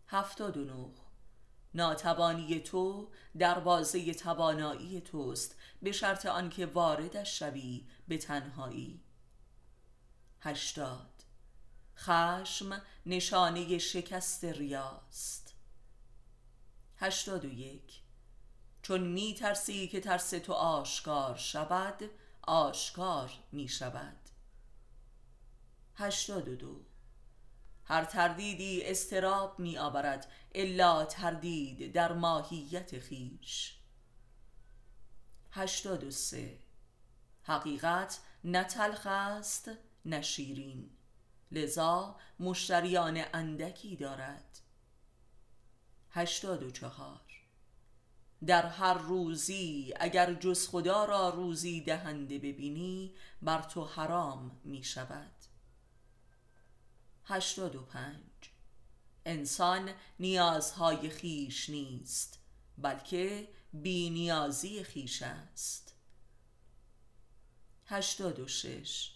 هفتاد 0.08 0.58
و 0.58 0.66
نه. 0.66 0.90
ناتوانی 1.74 2.60
تو 2.60 3.08
دروازه 3.38 4.14
توانایی 4.14 5.02
توست 5.02 5.57
به 5.82 5.92
شرط 5.92 6.26
آنکه 6.26 6.66
واردش 6.66 7.40
شوی 7.40 7.88
به 8.08 8.18
تنهایی. 8.18 9.02
هشتاد. 10.42 11.24
خشم 11.98 12.82
نشانه 13.06 13.78
شکست 13.78 14.46
ریاست. 14.46 15.56
هشتاد 16.98 17.46
و 17.46 17.54
یک. 17.54 18.02
چون 18.82 19.02
می 19.02 19.34
ترسی 19.34 19.88
که 19.88 20.00
ترس 20.00 20.30
تو 20.30 20.54
آشکار 20.54 21.36
شود 21.38 22.10
آشکار 22.42 23.32
می 23.52 23.68
شود 23.68 24.18
هشتاد 25.96 26.48
و 26.48 26.56
دو. 26.56 26.82
هر 27.86 28.06
تردیدی 28.06 28.84
استراب 28.84 29.60
می 29.60 29.78
آورد 29.78 30.32
الا 30.56 31.06
تردید 31.06 31.94
در 31.94 32.14
ماهیت 32.14 33.00
خیش. 33.00 33.77
هشتاد 35.58 36.04
و 36.04 36.12
سه. 36.12 36.60
حقیقت 37.44 38.20
نه 38.44 38.64
تلخ 38.64 39.08
است 39.08 39.72
نه 40.06 40.22
شیرین. 40.22 40.90
لذا 41.52 42.16
مشتریان 42.40 43.24
اندکی 43.34 43.96
دارد. 43.96 44.60
هشتاد 46.10 46.64
و 46.64 46.72
چهار. 46.72 47.22
در 48.46 48.66
هر 48.66 48.94
روزی 48.94 49.94
اگر 50.00 50.34
جز 50.34 50.68
خدا 50.68 51.06
را 51.06 51.30
روزی 51.30 51.82
دهنده 51.82 52.38
ببینی 52.38 53.16
بر 53.42 53.62
تو 53.62 53.86
حرام 53.86 54.62
می 54.64 54.84
شود. 54.84 55.36
هشتاد 57.26 57.76
و 57.76 57.82
پنج. 57.82 58.24
انسان 59.26 59.90
نیازهای 60.20 61.10
خیش 61.10 61.70
نیست 61.70 62.40
بلکه 62.78 63.48
بی 63.74 64.10
نیازی 64.10 64.84
خیش 64.84 65.22
است. 65.22 65.96
هشتاد 67.86 68.40
و 68.40 68.48
شش 68.48 69.12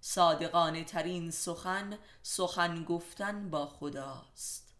صادقانه 0.00 0.84
ترین 0.84 1.30
سخن 1.30 1.98
سخن 2.22 2.84
گفتن 2.84 3.50
با 3.50 3.66
خداست. 3.66 4.74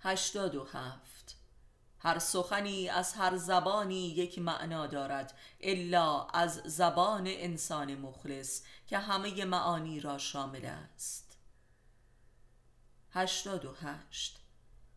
هشتاد 0.00 0.54
و 0.54 0.64
هفت 0.64 1.36
هر 1.98 2.18
سخنی 2.18 2.88
از 2.88 3.14
هر 3.14 3.36
زبانی 3.36 4.08
یک 4.08 4.38
معنا 4.38 4.86
دارد 4.86 5.38
الا 5.60 6.24
از 6.24 6.62
زبان 6.64 7.26
انسان 7.26 7.94
مخلص 7.94 8.62
که 8.86 8.98
همه 8.98 9.44
معانی 9.44 10.00
را 10.00 10.18
شامل 10.18 10.64
است. 10.64 11.38
هشتاد 13.10 13.64
و 13.64 13.74
هشت 13.74 14.47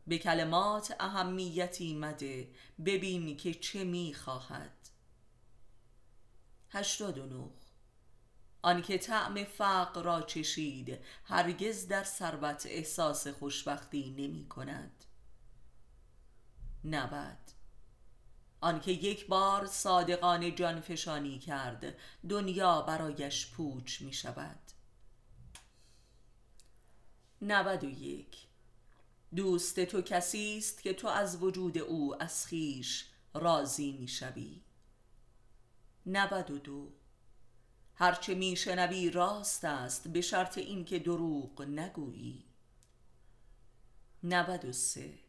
به 0.07 0.17
کلمات 0.17 0.95
اهمیتی 0.99 1.95
مده. 1.95 2.51
ببین 2.85 3.37
که 3.37 3.53
چه 3.53 3.83
می 3.83 4.13
خواهد 4.13 4.89
هشتاد 6.69 7.17
و 7.17 7.25
نه 7.25 7.49
آنکه 8.61 8.97
طعم 8.97 9.43
فقر 9.43 10.03
را 10.03 10.21
چشید 10.21 10.99
هرگز 11.25 11.87
در 11.87 12.03
ثروت 12.03 12.65
احساس 12.65 13.27
خوشبختی 13.27 14.11
نمی 14.17 14.47
کند. 14.49 15.05
نود. 16.83 17.37
آنکه 18.61 18.91
یک 18.91 19.27
بار 19.27 19.65
صادقان 19.65 20.55
جانفشانی 20.55 21.39
کرد 21.39 21.95
دنیا 22.29 22.81
برایش 22.81 23.51
پوچ 23.51 24.01
می 24.01 24.13
شود. 24.13 24.59
نود 27.41 27.83
و 27.83 27.89
یک. 27.89 28.47
دوست 29.35 29.79
تو 29.79 30.01
کسی 30.01 30.57
است 30.57 30.81
که 30.81 30.93
تو 30.93 31.07
از 31.07 31.43
وجود 31.43 31.77
او 31.77 32.23
از 32.23 32.45
خیش 32.45 33.09
راضی 33.33 33.91
می 33.91 34.07
شوی؟ 34.07 34.61
نود 36.05 36.51
و 36.51 36.59
دو. 36.59 36.91
هرچه 37.95 38.35
میشنوی 38.35 39.09
راست 39.09 39.65
است 39.65 40.07
به 40.07 40.21
شرط 40.21 40.57
اینکه 40.57 40.99
دروغ 40.99 41.61
نگویی. 41.61 42.45
93 44.23 45.19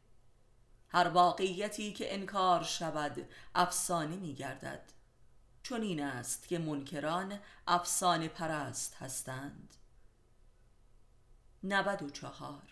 هر 0.88 1.08
واقعیتی 1.08 1.92
که 1.92 2.14
انکار 2.14 2.62
شود 2.62 3.28
افسانه 3.54 4.16
میگردد 4.16 4.92
چون 5.62 5.82
این 5.82 6.02
است 6.02 6.48
که 6.48 6.58
منکران 6.58 7.38
افسانه 7.66 8.28
پرست 8.28 8.94
هستند. 8.94 9.74
94 11.62 12.71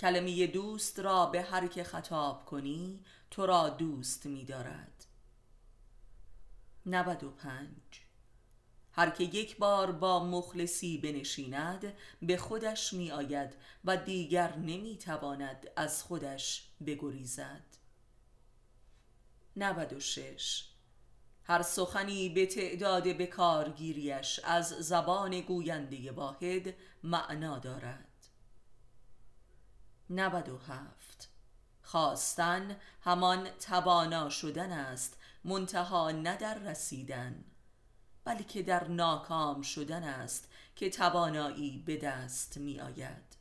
کلمه 0.00 0.46
دوست 0.46 1.00
را 1.00 1.26
به 1.26 1.42
هر 1.42 1.66
که 1.66 1.84
خطاب 1.84 2.44
کنی 2.44 3.04
تو 3.30 3.46
را 3.46 3.68
دوست 3.68 4.26
می‌دارد. 4.26 5.04
95 6.86 7.68
هر 8.92 9.10
که 9.10 9.24
یک 9.24 9.56
بار 9.56 9.92
با 9.92 10.24
مخلصی 10.24 10.98
بنشیند 10.98 11.92
به 12.22 12.36
خودش 12.36 12.92
می 12.92 13.10
آید 13.10 13.56
و 13.84 13.96
دیگر 13.96 14.56
نمی 14.56 14.98
تواند 14.98 15.70
از 15.76 16.02
خودش 16.02 16.68
بگریزد. 16.86 17.64
96 19.56 20.64
هر 21.44 21.62
سخنی 21.62 22.28
به 22.28 22.46
تعداد 22.46 23.04
بکارگیریش 23.04 24.40
از 24.44 24.68
زبان 24.68 25.40
گوینده 25.40 26.12
واحد 26.12 26.74
معنا 27.02 27.58
دارد. 27.58 28.07
97 30.10 31.28
خواستن 31.82 32.76
همان 33.00 33.50
توانا 33.50 34.30
شدن 34.30 34.72
است 34.72 35.18
منتها 35.44 36.10
نه 36.10 36.36
در 36.36 36.58
رسیدن. 36.58 37.44
بلکه 38.24 38.62
در 38.62 38.88
ناکام 38.88 39.62
شدن 39.62 40.02
است 40.02 40.48
که 40.76 40.90
توانایی 40.90 41.82
به 41.86 41.96
دست 41.96 42.56
می 42.56 42.80
آید 42.80 43.36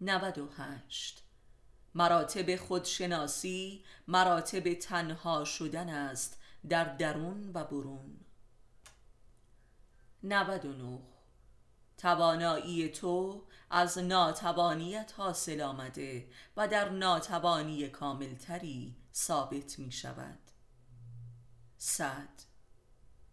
98 0.00 1.22
مراتب 1.94 2.56
خودشناسی 2.56 3.84
مراتب 4.08 4.74
تنها 4.74 5.44
شدن 5.44 5.88
است 5.88 6.40
در 6.68 6.84
درون 6.84 7.50
و 7.54 7.64
برون. 7.64 8.20
99 10.22 10.98
توانایی 11.98 12.88
تو 12.88 13.44
از 13.70 13.98
ناتوانیت 13.98 15.12
حاصل 15.16 15.60
آمده 15.60 16.28
و 16.56 16.68
در 16.68 16.88
ناتوانی 16.88 17.88
کاملتری 17.88 18.96
ثابت 19.14 19.78
می 19.78 19.92
شود. 19.92 20.38
صد. 21.78 22.28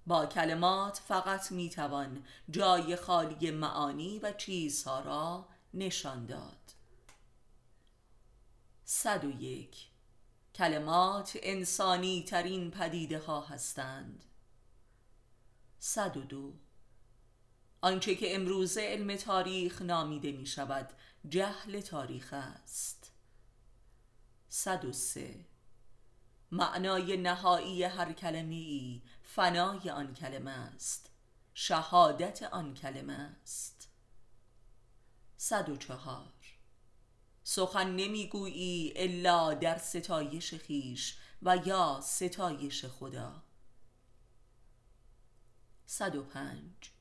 با 0.07 0.25
کلمات 0.25 1.01
فقط 1.07 1.51
می‌توان 1.51 2.25
جای 2.49 2.95
خالی 2.95 3.51
معانی 3.51 4.19
و 4.19 4.31
چیزها 4.31 4.99
را 4.99 5.47
نشان 5.73 6.25
داد. 6.25 6.73
صد 8.85 9.25
و 9.25 9.31
یک. 9.41 9.87
کلمات 10.55 11.37
انسانی 11.43 12.23
ترین 12.23 12.71
پدیده 12.71 13.19
ها 13.19 13.41
هستند. 13.41 14.25
صد 15.79 16.17
و 16.17 16.21
دو. 16.21 16.53
آنچه 17.87 18.15
که 18.15 18.35
امروزه 18.35 18.81
علم 18.81 19.15
تاریخ 19.15 19.81
نامیده 19.81 20.31
می 20.31 20.45
شود 20.45 20.89
جهل 21.29 21.81
تاریخ 21.81 22.33
است. 22.33 23.11
صد 24.49 24.85
و 24.85 24.93
سه. 24.93 25.45
معنای 26.51 27.17
نهایی 27.17 27.83
هر 27.83 28.13
کلمه 28.13 28.55
ای 28.55 29.01
فنای 29.23 29.89
آن 29.89 30.13
کلمه 30.13 30.51
است. 30.51 31.09
شهادت 31.53 32.43
آن 32.43 32.73
کلمه 32.73 33.13
است. 33.13 33.89
صد 35.37 35.69
و 35.69 35.77
چهار. 35.77 36.33
سخن 37.43 37.95
نمی‌گویی 37.95 38.93
الا 38.95 39.53
در 39.53 39.77
ستایش 39.77 40.53
خیش 40.53 41.17
و 41.41 41.57
یا 41.65 41.99
ستایش 42.03 42.85
خدا. 42.85 43.43
صد 45.85 46.15
و 46.15 46.23
پنج. 46.23 46.96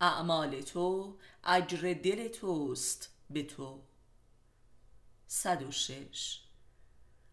اعمال 0.00 0.60
تو 0.60 1.16
اجر 1.44 1.94
دل 2.04 2.28
توست 2.28 3.10
به 3.30 3.42
تو. 3.42 3.82
صد 5.26 5.62
و 5.62 5.70
شش. 5.70 6.40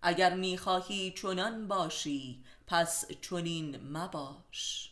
اگر 0.01 0.35
می‌خواهی 0.35 1.11
چنان 1.11 1.67
باشی 1.67 2.43
پس 2.67 3.05
چنین 3.21 3.97
مباش. 3.97 4.91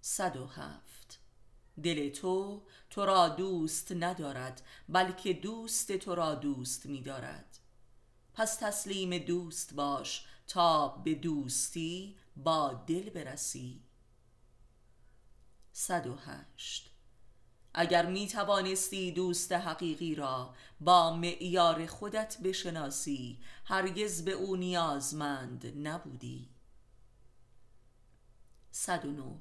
صد 0.00 0.36
و 0.36 0.46
هفت. 0.46 1.20
دل 1.82 2.08
تو 2.08 2.62
تو 2.90 3.04
را 3.04 3.28
دوست 3.28 3.92
ندارد 3.92 4.62
بلکه 4.88 5.32
دوست 5.32 5.92
تو 5.92 6.14
را 6.14 6.34
دوست 6.34 6.86
میدارد. 6.86 7.58
پس 8.34 8.56
تسلیم 8.56 9.18
دوست 9.18 9.74
باش 9.74 10.26
تا 10.46 10.88
به 10.88 11.14
دوستی 11.14 12.16
با 12.36 12.84
دل 12.86 13.10
برسی. 13.10 13.82
صد 15.80 16.06
و 16.06 16.16
هشت. 16.16 16.90
اگر 17.74 18.06
می 18.06 18.28
توانستی 18.28 19.12
دوست 19.12 19.52
حقیقی 19.52 20.14
را 20.14 20.54
با 20.80 21.16
معیار 21.16 21.86
خودت 21.86 22.38
بشناسی 22.44 23.38
هرگز 23.64 24.24
به 24.24 24.32
او 24.32 24.56
نیازمند 24.56 25.86
نبودی. 25.88 26.48
109 28.70 29.40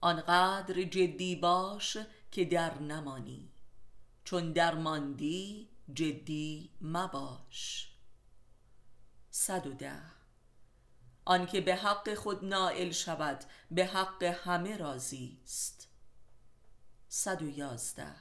آنقدر 0.00 0.82
جدی 0.82 1.36
باش 1.36 1.96
که 2.30 2.44
در 2.44 2.78
نمانی. 2.78 3.52
چون 4.24 4.52
در 4.52 4.74
ماندی 4.74 5.68
جدی 5.94 6.70
مباش. 6.80 7.92
110 9.30 10.17
آنکه 11.28 11.60
به 11.60 11.74
حق 11.76 12.14
خود 12.14 12.44
نائل 12.44 12.90
شود 12.90 13.44
به 13.70 13.86
حق 13.86 14.22
همه 14.22 14.76
راضی 14.76 15.38
است. 15.44 15.88
صد 17.08 17.42
و 17.42 17.48
یازده. 17.48 18.14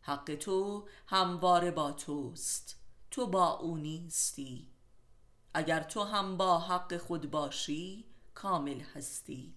حق 0.00 0.34
تو 0.34 0.88
همواره 1.06 1.70
با 1.70 1.92
توست. 1.92 2.76
تو 3.10 3.26
با 3.26 3.46
او 3.46 3.76
نیستی. 3.76 4.68
اگر 5.54 5.82
تو 5.82 6.02
هم 6.02 6.36
با 6.36 6.58
حق 6.58 6.96
خود 6.96 7.30
باشی 7.30 8.04
کامل 8.34 8.80
هستی. 8.80 9.54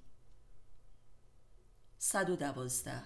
صد 1.97 2.29
و 2.29 2.35
دوازده. 2.35 3.03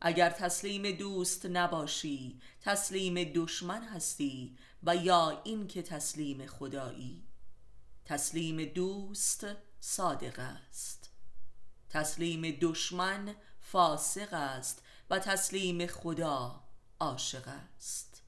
اگر 0.00 0.30
تسلیم 0.30 0.96
دوست 0.96 1.46
نباشی 1.46 2.40
تسلیم 2.60 3.32
دشمن 3.34 3.82
هستی 3.82 4.56
و 4.82 4.96
یا 4.96 5.42
این 5.44 5.66
که 5.66 5.82
تسلیم 5.82 6.46
خدایی. 6.46 7.29
تسلیم 8.10 8.64
دوست 8.64 9.46
صادق 9.80 10.38
است. 10.38 11.10
تسلیم 11.90 12.58
دشمن 12.60 13.34
فاسق 13.60 14.34
است 14.34 14.82
و 15.10 15.18
تسلیم 15.18 15.86
خدا 15.86 16.64
عاشق 17.00 17.48
است. 17.76 18.22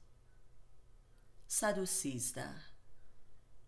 113 1.47 2.45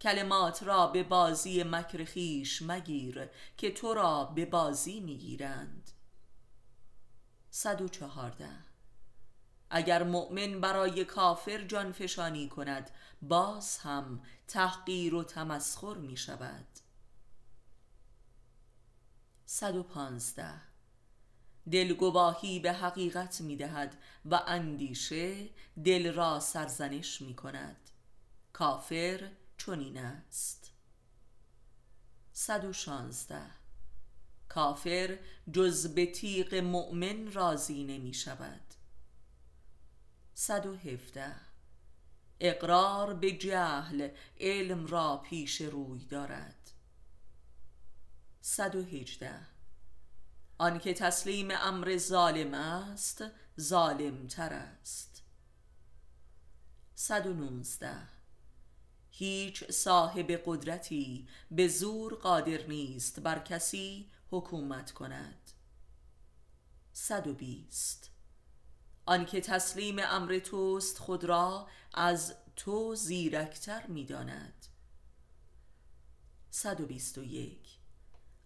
کلمات 0.01 0.63
را 0.63 0.87
به 0.87 1.03
بازی 1.03 1.63
مکر 1.63 2.05
خیش 2.05 2.61
مگیر 2.61 3.29
که 3.57 3.71
تو 3.71 3.93
را 3.93 4.23
به 4.23 4.45
بازی 4.45 4.99
می‌گیرند. 4.99 5.91
114 7.49 8.49
اگر 9.69 10.03
مؤمن 10.03 10.61
برای 10.61 11.05
کافر 11.05 11.63
جان 11.63 11.91
فشانی 11.91 12.49
کند 12.49 12.91
باز 13.21 13.77
هم 13.77 14.23
تحقیر 14.47 15.15
و 15.15 15.23
تمسخر 15.23 15.97
می 15.97 16.17
شود. 16.17 16.67
115 19.45 20.61
دلگواهی 21.71 22.59
به 22.59 22.73
حقیقت 22.73 23.41
می 23.41 23.55
دهد 23.55 23.97
و 24.25 24.41
اندیشه 24.47 25.49
دل 25.85 26.13
را 26.13 26.39
سرزنش 26.39 27.21
می 27.21 27.35
کند. 27.35 27.89
کافر 28.53 29.31
چنین 29.57 29.97
است. 29.97 30.71
116 32.33 33.41
کافر 34.49 35.19
جز 35.51 35.87
به 35.87 36.05
تیغ 36.05 36.55
مؤمن 36.55 37.31
راضی 37.31 37.83
نمی 37.83 38.13
شود. 38.13 38.61
117 40.33 41.54
اقرار 42.39 43.13
به 43.13 43.31
جهل 43.31 44.09
علم 44.39 44.87
را 44.87 45.17
پیش 45.17 45.61
روی 45.61 46.05
دارد. 46.05 46.71
118 48.41 49.39
آنکه 50.57 50.93
تسلیم 50.93 51.47
امر 51.51 51.97
ظالم 51.97 52.53
است 52.53 53.23
ظالم 53.59 54.27
تر 54.27 54.53
است. 54.53 55.23
119 56.95 58.15
هیچ 59.09 59.71
صاحب 59.71 60.31
قدرتی 60.45 61.27
به 61.51 61.67
زور 61.67 62.13
قادر 62.13 62.67
نیست 62.67 63.19
بر 63.19 63.39
کسی 63.39 64.09
حکومت 64.31 64.91
کند. 64.91 65.51
120 66.93 68.14
آنکه 69.05 69.41
تسلیم 69.41 69.99
امر 69.99 70.39
توست 70.39 70.97
خود 70.97 71.23
را 71.23 71.67
از 71.93 72.35
تو 72.55 72.95
زیرکتر 72.95 73.87
می‌داند. 73.87 74.65
121 76.49 77.59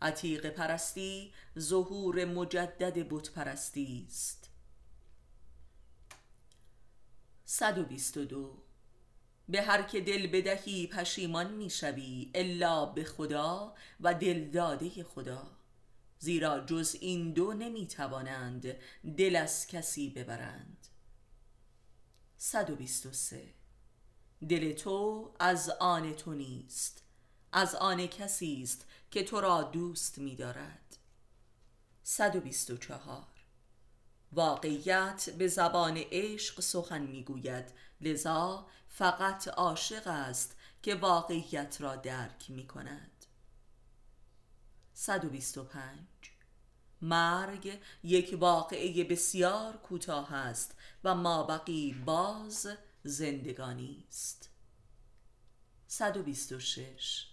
عتیق 0.02 0.50
پرستی 0.50 1.34
ظهور 1.60 2.26
مجدد 2.26 2.94
بت 3.10 3.32
پرستی 3.32 4.06
است. 4.08 4.50
122 7.46 8.64
به 9.50 9.62
هر 9.62 9.82
که 9.82 10.02
دل 10.02 10.28
بدهی 10.28 10.88
پشیمان 10.88 11.52
می‌شوی 11.54 12.32
الا 12.36 12.86
به 12.86 13.04
خدا 13.04 13.76
و 14.00 14.14
دل 14.14 14.50
داده 14.50 15.04
خدا. 15.04 15.59
زیرا 16.20 16.60
جز 16.60 16.96
این 17.00 17.34
دو 17.34 17.54
نمی 17.54 17.88
توانند 17.88 18.76
دل 19.18 19.36
از 19.36 19.68
کسی 19.68 20.10
ببرند. 20.10 20.88
123 22.38 23.54
دل 24.50 24.74
تو 24.74 25.32
از 25.40 25.70
آن 25.70 26.14
تو 26.14 26.34
نیست 26.34 27.04
از 27.52 27.76
آن 27.76 28.08
کسی 28.08 28.62
است 28.64 28.86
که 29.12 29.24
تو 29.24 29.42
را 29.42 29.64
دوست 29.64 30.18
می 30.18 30.36
دارد 30.36 30.98
124 32.04 33.28
واقعیت 34.32 35.30
به 35.38 35.48
زبان 35.48 35.98
عشق 36.12 36.62
سخن 36.62 37.02
می‌گوید 37.02 37.66
لذا 38.02 38.68
فقط 38.88 39.48
عاشق 39.48 40.08
است 40.08 40.56
که 40.82 40.96
واقعیت 40.96 41.82
را 41.82 41.96
درک 41.96 42.52
می 42.52 42.68
کند 42.68 43.19
125 45.00 46.00
مرگ 47.02 47.80
یک 48.04 48.38
واقعه 48.40 49.04
بسیار 49.04 49.78
کوتاه 49.78 50.34
است 50.34 50.76
و 51.04 51.16
ما 51.16 51.44
بقی 51.44 51.94
باز 52.06 52.68
زندگانی 53.04 54.06
است. 54.08 54.50
126 55.88 57.28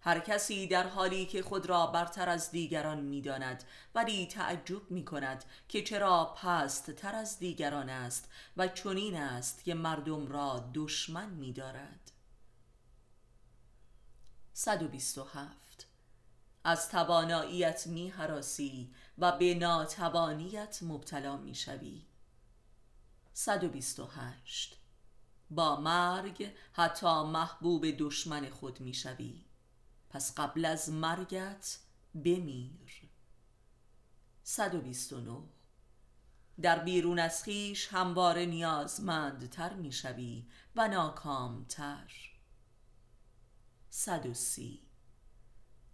هر 0.00 0.20
کسی 0.20 0.66
در 0.66 0.88
حالی 0.88 1.26
که 1.26 1.42
خود 1.42 1.66
را 1.66 1.86
برتر 1.86 2.28
از 2.28 2.50
دیگران 2.50 3.00
می‌داند 3.00 3.64
ولی 3.94 4.26
تعجب 4.26 4.90
می 4.90 5.04
کند 5.04 5.44
که 5.68 5.82
چرا 5.82 6.24
پست 6.24 6.90
تر 6.90 7.14
از 7.14 7.38
دیگران 7.38 7.88
است 7.88 8.30
و 8.56 8.68
چنین 8.68 9.16
است 9.16 9.64
که 9.64 9.74
مردم 9.74 10.26
را 10.26 10.70
دشمن 10.74 11.30
می 11.30 11.52
دارد 11.52 12.12
127 14.52 15.65
از 16.68 16.88
تواناییت 16.88 17.86
می 17.86 18.08
حراسی 18.08 18.94
و 19.18 19.32
به 19.38 19.54
ناتوانیت 19.54 20.78
مبتلا 20.82 21.36
می 21.36 21.54
شوی. 21.54 22.02
128 23.32 24.76
با 25.50 25.80
مرگ 25.80 26.52
حتی 26.72 27.22
محبوب 27.22 27.86
دشمن 27.98 28.50
خود 28.50 28.80
می 28.80 28.94
شوی. 28.94 29.44
پس 30.10 30.34
قبل 30.38 30.64
از 30.64 30.90
مرگت 30.90 31.78
بمیر. 32.24 33.10
129 34.42 35.38
در 36.62 36.78
بیرون 36.78 37.18
از 37.18 37.42
خیش 37.42 37.88
همواره 37.88 38.46
نیازمندتر 38.46 39.74
می 39.74 39.92
شوی 39.92 40.46
و 40.76 40.88
ناکامتر. 40.88 42.12
130 43.90 44.85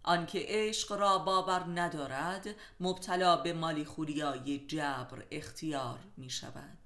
آنکه 0.03 0.45
عشق 0.47 0.91
را 0.91 1.17
باور 1.17 1.63
ندارد 1.79 2.47
مبتلا 2.79 3.35
به 3.35 3.53
مالی 3.53 3.85
خوریای 3.85 4.67
جبر 4.67 5.25
اختیار 5.31 5.99
می 6.17 6.29
شود 6.29 6.77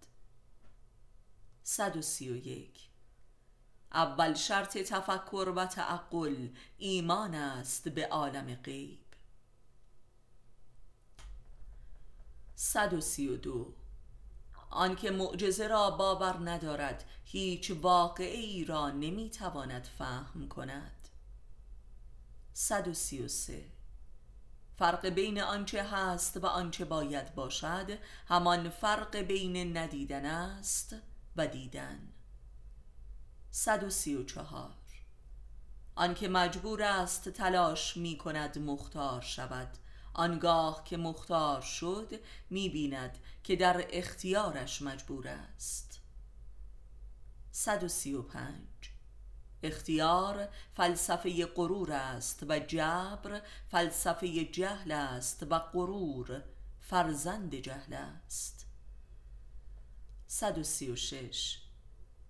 131 1.64 2.90
اول 3.94 4.34
شرط 4.34 4.78
تفکر 4.78 5.54
و 5.56 5.66
تعقل 5.66 6.48
ایمان 6.78 7.36
است 7.36 7.90
به 7.90 8.08
عالم 8.08 8.56
غیب. 8.56 9.00
132 12.56 13.74
آنکه 14.70 15.12
معجزه 15.12 15.68
را 15.68 15.92
باور 15.92 16.50
ندارد 16.50 17.04
هیچ 17.26 17.72
واقعی 17.72 18.66
را 18.66 18.90
نمی‌تواند 18.90 19.84
فهم 19.98 20.48
کند. 20.48 20.97
133 22.60 23.66
فرق 24.78 25.06
بین 25.06 25.42
آنچه 25.42 25.84
هست 25.84 26.38
و 26.38 26.46
آنچه 26.46 26.86
باید 26.86 27.36
باشد 27.36 28.00
همان 28.28 28.70
فرق 28.70 29.18
بین 29.18 29.78
ندیدن 29.78 30.26
است 30.26 30.96
و 31.36 31.48
دیدن. 31.48 32.00
134 33.52 34.72
آنکه 35.96 36.28
مجبور 36.28 36.84
است 36.84 37.30
تلاش 37.30 37.98
می 37.98 38.18
کند 38.18 38.60
مختار 38.60 39.22
شود. 39.22 39.78
آنگاه 40.14 40.84
که 40.84 40.98
مختار 40.98 41.62
شد 41.62 42.20
می 42.50 42.70
بیند 42.70 43.18
که 43.44 43.56
در 43.56 43.88
اختیارش 43.90 44.82
مجبور 44.82 45.28
است. 45.28 46.00
135 47.52 48.97
اختیار 49.64 50.48
فلسفه 50.74 51.46
غرور 51.46 51.92
است 51.92 52.44
و 52.50 52.60
جبر 52.60 53.42
فلسفه 53.68 54.46
جهل 54.46 54.92
است 54.92 55.48
و 55.50 55.60
غرور 55.60 56.44
فرزند 56.82 57.56
جهل 57.56 57.94
است. 57.94 58.66
136 60.28 61.58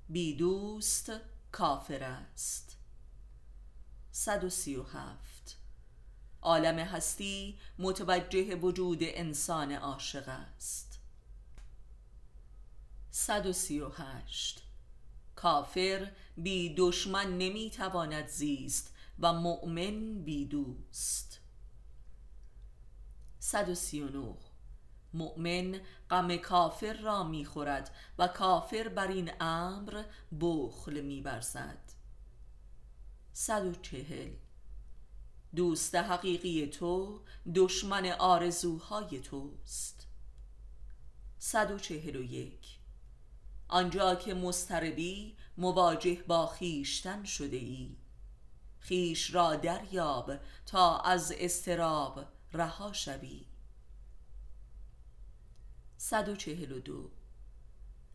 بی 0.09 0.35
دوست 0.35 1.11
کافر 1.51 2.03
است. 2.03 2.77
137 4.11 5.57
عالم 6.41 6.79
هستی 6.79 7.59
متوجه 7.79 8.55
وجود 8.55 8.99
انسان 9.01 9.71
عاشق 9.71 10.29
است. 10.29 10.99
138 13.11 14.66
کافر 15.37 16.11
بی 16.37 16.75
دشمن 16.77 17.37
نمی 17.37 17.69
تواند 17.69 18.27
زیست 18.27 18.93
و 19.19 19.33
مؤمن 19.33 20.23
بی 20.23 20.45
دوست. 20.45 21.39
139 23.39 24.35
مؤمن 25.13 25.81
غم 26.09 26.37
کافر 26.37 26.93
را 26.93 27.23
می‌خورد 27.23 27.95
و 28.17 28.27
کافر 28.27 28.87
بر 28.87 29.07
این 29.07 29.31
امر 29.39 30.03
بخل 30.41 31.01
میبرزد 31.01 31.93
صد 33.33 33.65
و 33.65 33.75
چهل. 33.75 34.31
دوست 35.55 35.95
حقیقی 35.95 36.67
تو 36.67 37.21
دشمن 37.55 38.05
آرزوهای 38.05 39.19
توست. 39.19 40.07
صد 41.37 41.71
و 41.71 41.79
چهل 41.79 42.15
و 42.15 42.23
یک. 42.23 42.76
آنجا 43.67 44.15
که 44.15 44.33
مستربی 44.33 45.35
مواجه 45.57 46.23
با 46.27 46.47
خیشتن 46.47 47.23
شده 47.23 47.57
ای. 47.57 47.95
خیش 48.79 49.33
را 49.33 49.55
دریاب 49.55 50.31
تا 50.65 50.99
از 50.99 51.33
استراب 51.37 52.25
رها 52.53 52.93
شوی. 52.93 53.45
صد 55.97 56.29
و 56.29 56.35
چهل 56.35 56.71
و 56.71 56.79
دو. 56.79 57.09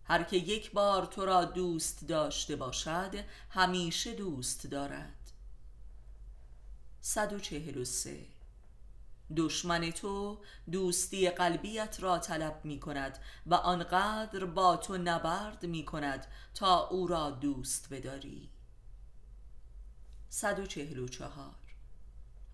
هر 0.05 0.23
که 0.23 0.37
یک 0.37 0.73
بار 0.73 1.07
تو 1.07 1.25
را 1.25 1.45
دوست 1.45 2.05
داشته 2.09 2.57
باشد 2.57 3.25
همیشه 3.51 4.15
دوست 4.15 4.67
دارد. 4.67 5.33
صد 7.01 7.33
و 7.33 7.41
چهل 7.41 7.79
و 7.79 7.85
سه. 7.85 8.27
دشمن 9.37 9.91
تو 9.91 10.39
دوستی 10.73 11.31
قلبیت 11.31 11.97
را 12.01 12.19
طلب 12.19 12.61
می 12.65 12.81
کند 12.81 13.19
و 13.47 13.55
آنقدر 13.55 14.45
با 14.45 14.77
تو 14.77 14.99
نبرد 14.99 15.67
می 15.67 15.85
کند 15.85 16.27
تا 16.55 16.89
او 16.89 17.07
را 17.07 17.31
دوست 17.31 17.89
بداری. 17.91 18.51
صد 20.29 20.59
و 20.59 20.67
چهل 20.67 20.99
و 20.99 21.09
چهار. 21.09 21.55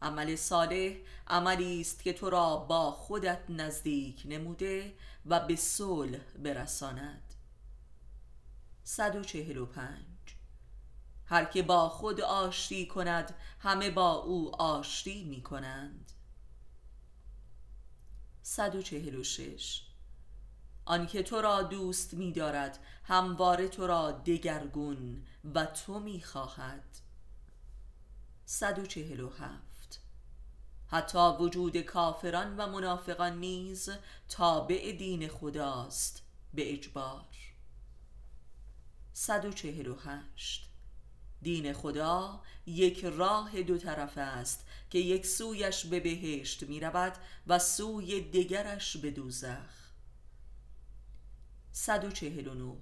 عمل 0.02 0.36
صالح 0.36 0.96
عملی 1.26 1.80
است 1.80 2.02
که 2.02 2.12
تو 2.12 2.30
را 2.30 2.56
با 2.56 2.90
خودت 2.90 3.40
نزدیک 3.48 4.22
نموده 4.24 4.94
و 5.26 5.40
به 5.40 5.56
صلح 5.56 6.20
برساند. 6.38 7.34
صد 8.84 9.16
و 9.16 9.24
چهل 9.24 9.56
و 9.56 9.66
پنج. 9.66 10.04
هر 11.26 11.44
که 11.44 11.62
با 11.62 11.88
خود 11.88 12.20
آشتی 12.20 12.86
کند 12.86 13.34
همه 13.60 13.90
با 13.90 14.12
او 14.12 14.62
آشتی 14.62 15.24
می 15.24 15.42
کنند 15.42 16.12
صد 18.50 18.74
و 18.74 18.82
چهل 18.82 19.14
و 19.14 19.24
شش. 19.24 19.82
آنکه 20.84 21.22
تو 21.22 21.40
را 21.40 21.62
دوست 21.62 22.14
می 22.14 22.32
دارد 22.32 22.78
همواره 23.04 23.68
تو 23.68 23.87
را 23.87 24.11
دگرگون 24.12 25.26
و 25.54 25.66
تو 25.66 26.00
می 26.00 26.22
خواهد 26.22 26.98
صد 28.44 28.78
و 28.78 28.87
چهل 28.87 29.20
و 29.20 29.28
هفت. 29.28 30.00
حتی 30.87 31.18
وجود 31.18 31.76
کافران 31.76 32.56
و 32.56 32.66
منافقان 32.66 33.38
نیز 33.38 33.90
تابع 34.28 34.92
دین 34.92 35.28
خداست 35.28 36.22
به 36.54 36.72
اجبار. 36.72 37.54
صد 39.12 39.44
و 39.44 39.52
چهل 39.52 39.87
و 39.87 39.96
هشت. 39.98 40.67
دین 41.42 41.72
خدا 41.72 42.40
یک 42.66 43.05
راه 43.05 43.62
دو 43.62 43.79
طرف 43.79 44.18
است 44.18 44.66
که 44.90 44.98
یک 44.98 45.27
سویش 45.27 45.87
به 45.87 46.01
بهشت 46.01 46.62
می 46.62 46.81
رود 46.81 47.12
و 47.46 47.59
سوی 47.59 48.20
دیگرش 48.20 48.96
به 48.96 49.11
دوزخ. 49.11 49.88
صد 51.72 52.05
و 52.05 52.11
چهل 52.11 52.46
و 52.46 52.55
نو 52.55 52.77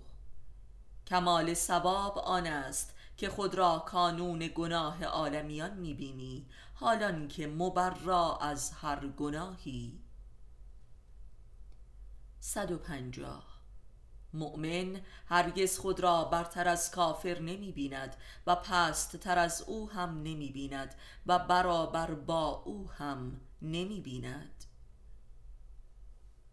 کمال 1.07 1.55
سباب 1.55 2.19
آن 2.19 2.47
است 2.47 2.95
که 3.17 3.29
خود 3.29 3.55
را 3.55 3.79
کانون 3.79 4.51
گناه 4.55 5.05
عالمیان 5.05 5.77
می 5.77 5.95
بینی 5.95 6.47
حالان 6.75 7.29
که 7.29 7.47
مبرا 7.47 8.39
از 8.39 8.71
هر 8.71 9.07
گناهی. 9.07 10.01
صد 12.41 12.71
و 12.71 12.79
پنجاه. 12.79 13.56
مؤمن 14.33 15.01
هرگز 15.27 15.79
خود 15.79 16.01
را 16.01 16.25
برتر 16.25 16.69
از 16.69 16.91
کافر 16.91 17.39
نمی 17.39 17.73
بیند 17.73 18.17
و 18.47 18.57
پست 18.57 19.17
تر 19.17 19.39
از 19.39 19.63
او 19.63 19.91
هم 19.91 20.23
نمی 20.23 20.51
بیند 20.53 20.95
و 21.27 21.39
برابر 21.39 22.15
با 22.15 22.49
او 22.49 22.91
هم 22.91 23.41
نمی 23.63 24.01
بیند 24.01 24.65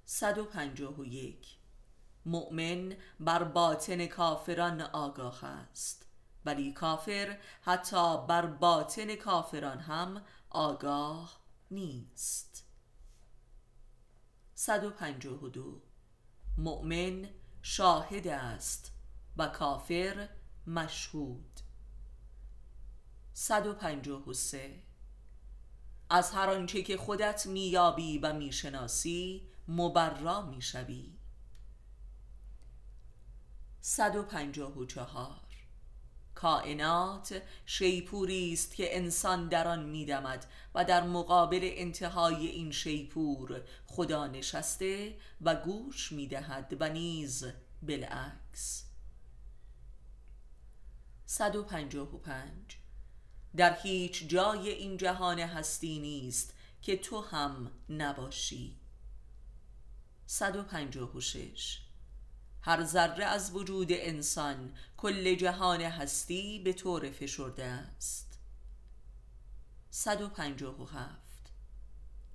صد 0.05 0.37
و 0.37 0.45
پنجاه 0.45 0.93
و 0.93 1.05
یک. 1.05 1.57
مؤمن 2.25 2.95
بر 3.19 3.43
باطن 3.43 4.05
کافران 4.05 4.81
آگاه 4.81 5.45
است 5.45 6.05
ولی 6.45 6.73
کافر 6.73 7.37
حتی 7.61 8.27
بر 8.27 8.45
باطن 8.45 9.15
کافران 9.15 9.79
هم 9.79 10.21
آگاه 10.49 11.39
نیست. 11.71 12.65
صد 14.55 14.83
و 14.83 14.89
پنجاه 14.89 15.43
و 15.43 15.49
دو. 15.49 15.81
مؤمن 16.57 17.29
شاهد 17.65 18.27
است 18.27 18.91
و 19.37 19.47
کافر 19.47 20.29
مشهود. 20.67 21.59
153 23.33 24.83
از 26.09 26.31
هر 26.31 26.49
آنچه 26.49 26.83
که 26.83 26.97
خودت 26.97 27.45
میابی 27.45 28.17
و 28.17 28.33
می‌شناسی 28.33 29.47
مبرا 29.67 30.41
می‌شوی. 30.41 31.17
154 33.81 35.42
کائنات 36.43 37.41
شیپوری 37.65 38.53
است 38.53 38.75
که 38.75 38.97
انسان 38.97 39.47
در 39.47 39.67
آن 39.67 39.83
میدمد 39.83 40.45
و 40.75 40.85
در 40.85 41.03
مقابل 41.03 41.59
انتهای 41.63 42.47
این 42.47 42.71
شیپور 42.71 43.61
خدا 43.85 44.27
نشسته 44.27 45.17
و 45.41 45.55
گوش 45.55 46.11
می‌دهد 46.11 46.77
و 46.79 46.89
نیز 46.89 47.45
بالعکس. 47.81 48.85
155 51.25 52.49
در 53.55 53.77
هیچ 53.83 54.27
جای 54.27 54.69
این 54.69 54.97
جهان 54.97 55.39
هستی 55.39 55.99
نیست 55.99 56.53
که 56.81 56.97
تو 56.97 57.21
هم 57.21 57.71
نباشی. 57.89 58.75
156 60.25 61.79
هر 62.65 62.83
ذره 62.83 63.25
از 63.25 63.55
وجود 63.55 63.87
انسان 63.91 64.73
کل 64.97 65.35
جهان 65.35 65.81
هستی 65.81 66.59
به 66.59 66.73
طور 66.73 67.11
فشرده 67.11 67.65
است. 67.65 68.39
157 69.89 71.07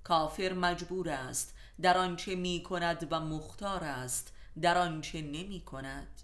کافر 0.03 0.53
مجبور 0.53 1.09
است 1.09 1.53
در 1.81 1.97
آنچه 1.97 2.35
می 2.35 2.63
کند 2.63 3.07
و 3.11 3.19
مختار 3.19 3.83
است 3.83 4.33
در 4.61 4.77
آنچه 4.77 5.21
نمی 5.21 5.61
کند. 5.61 6.21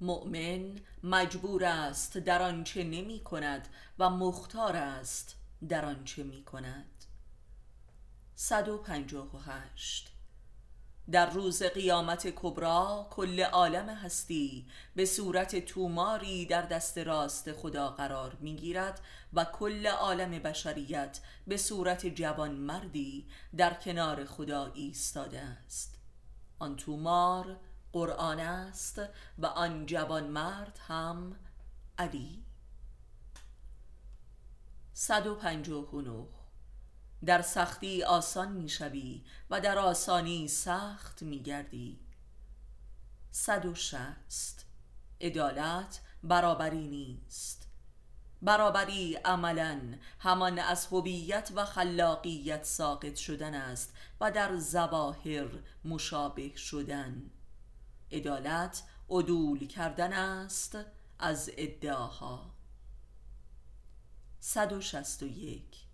مؤمن 0.00 0.80
مجبور 1.02 1.64
است 1.64 2.18
در 2.18 2.42
آنچه 2.42 2.84
نمی 2.84 3.20
کند 3.20 3.68
و 3.98 4.10
مختار 4.10 4.76
است 4.76 5.36
در 5.68 5.84
آنچه 5.84 6.22
می 6.22 6.44
کند. 6.44 7.04
158 8.34 10.11
در 11.10 11.30
روز 11.30 11.62
قیامت 11.62 12.26
کبرا 12.36 13.06
کل 13.10 13.40
عالم 13.40 13.88
هستی 13.88 14.66
به 14.96 15.04
صورت 15.04 15.64
توماری 15.64 16.46
در 16.46 16.62
دست 16.62 16.98
راست 16.98 17.52
خدا 17.52 17.90
قرار 17.90 18.36
می‌گیرد 18.40 19.00
و 19.32 19.44
کل 19.44 19.86
عالم 19.86 20.30
بشریت 20.30 21.20
به 21.46 21.56
صورت 21.56 22.06
جوان 22.06 22.50
مردی 22.50 23.26
در 23.56 23.74
کنار 23.74 24.24
خدا 24.24 24.72
ایستاده 24.74 25.40
است. 25.40 25.98
آن 26.58 26.76
تومار 26.76 27.56
قرآن 27.92 28.40
است 28.40 29.02
و 29.38 29.46
آن 29.46 29.86
جوان 29.86 30.24
مرد 30.24 30.78
هم 30.88 31.36
علی. 31.98 32.44
159 34.92 36.41
در 37.24 37.42
سختی 37.42 38.02
آسان 38.02 38.52
می‌شوی 38.52 39.24
و 39.50 39.60
در 39.60 39.78
آسانی 39.78 40.48
سخت 40.48 41.22
میگردی. 41.22 42.00
صد 43.30 43.66
و 43.66 43.74
شست. 43.74 44.66
عدالت 45.20 46.00
برابری 46.22 46.88
نیست. 46.88 47.68
برابری 48.42 49.14
عملا 49.14 49.80
همان 50.18 50.58
از 50.58 50.86
هویت 50.86 51.52
و 51.54 51.64
خلاقیت 51.64 52.64
ساقط 52.64 53.16
شدن 53.16 53.54
است 53.54 53.94
و 54.20 54.30
در 54.30 54.56
زواهر 54.56 55.48
مشابه 55.84 56.56
شدن. 56.56 57.30
عدالت 58.12 58.82
عدول 59.10 59.66
کردن 59.66 60.12
است 60.12 60.78
از 61.18 61.50
ادعاها. 61.56 62.50
161 64.40 65.91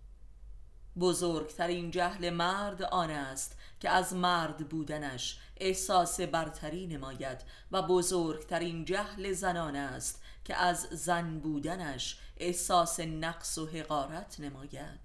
بزرگترین 0.99 1.91
جهل 1.91 2.29
مرد 2.29 2.81
آن 2.81 3.09
است 3.09 3.57
که 3.79 3.89
از 3.89 4.13
مرد 4.13 4.69
بودنش 4.69 5.39
احساس 5.57 6.21
برتری 6.21 6.87
نماید 6.87 7.41
و 7.71 7.81
بزرگترین 7.81 8.85
جهل 8.85 9.33
زنان 9.33 9.75
است 9.75 10.21
که 10.45 10.55
از 10.55 10.87
زن 10.91 11.39
بودنش 11.39 12.19
احساس 12.37 12.99
نقص 12.99 13.57
و 13.57 13.65
حقارت 13.65 14.39
نماید. 14.39 14.99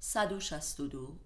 162 0.00 1.16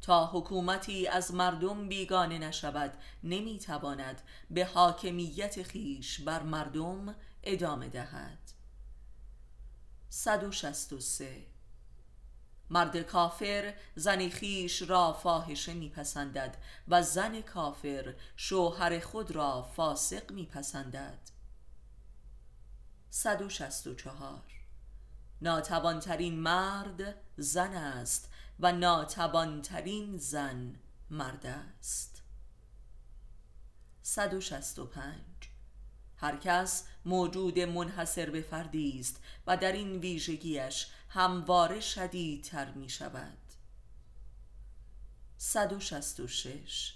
تا 0.00 0.26
حکومتی 0.26 1.06
از 1.06 1.34
مردم 1.34 1.88
بیگانه 1.88 2.38
نشود 2.38 2.92
نمی‌تواند 3.24 4.22
به 4.50 4.64
حاکمیت 4.64 5.62
خیش 5.62 6.20
بر 6.20 6.42
مردم 6.42 7.14
ادامه 7.42 7.88
دهد. 7.88 8.45
163 10.08 11.46
مرد 12.70 13.02
کافر 13.02 13.74
زن 13.94 14.28
خیش 14.28 14.82
را 14.82 15.12
فاحشه 15.12 15.74
میپسندد 15.74 16.56
و 16.88 17.02
زن 17.02 17.40
کافر 17.40 18.14
شوهر 18.36 19.00
خود 19.00 19.30
را 19.30 19.62
فاسق 19.62 20.32
میپسندد. 20.32 21.18
164 23.10 24.42
ناتوانترین 25.42 26.40
مرد 26.40 27.14
زن 27.36 27.74
است 27.74 28.30
و 28.60 28.72
ناتوانترین 28.72 30.18
زن 30.18 30.74
مرد 31.10 31.46
است. 31.46 32.22
165 34.02 35.35
هر 36.16 36.36
کس 36.36 36.84
موجود 37.04 37.58
منحصر 37.58 38.30
به 38.30 38.42
فردی 38.42 39.00
است 39.00 39.20
و 39.46 39.56
در 39.56 39.72
این 39.72 39.96
ویژگیش 39.96 40.86
همواره 41.08 41.80
شدیدتر 41.80 42.70
می 42.70 42.88
شود 42.88 43.38
166 45.38 46.92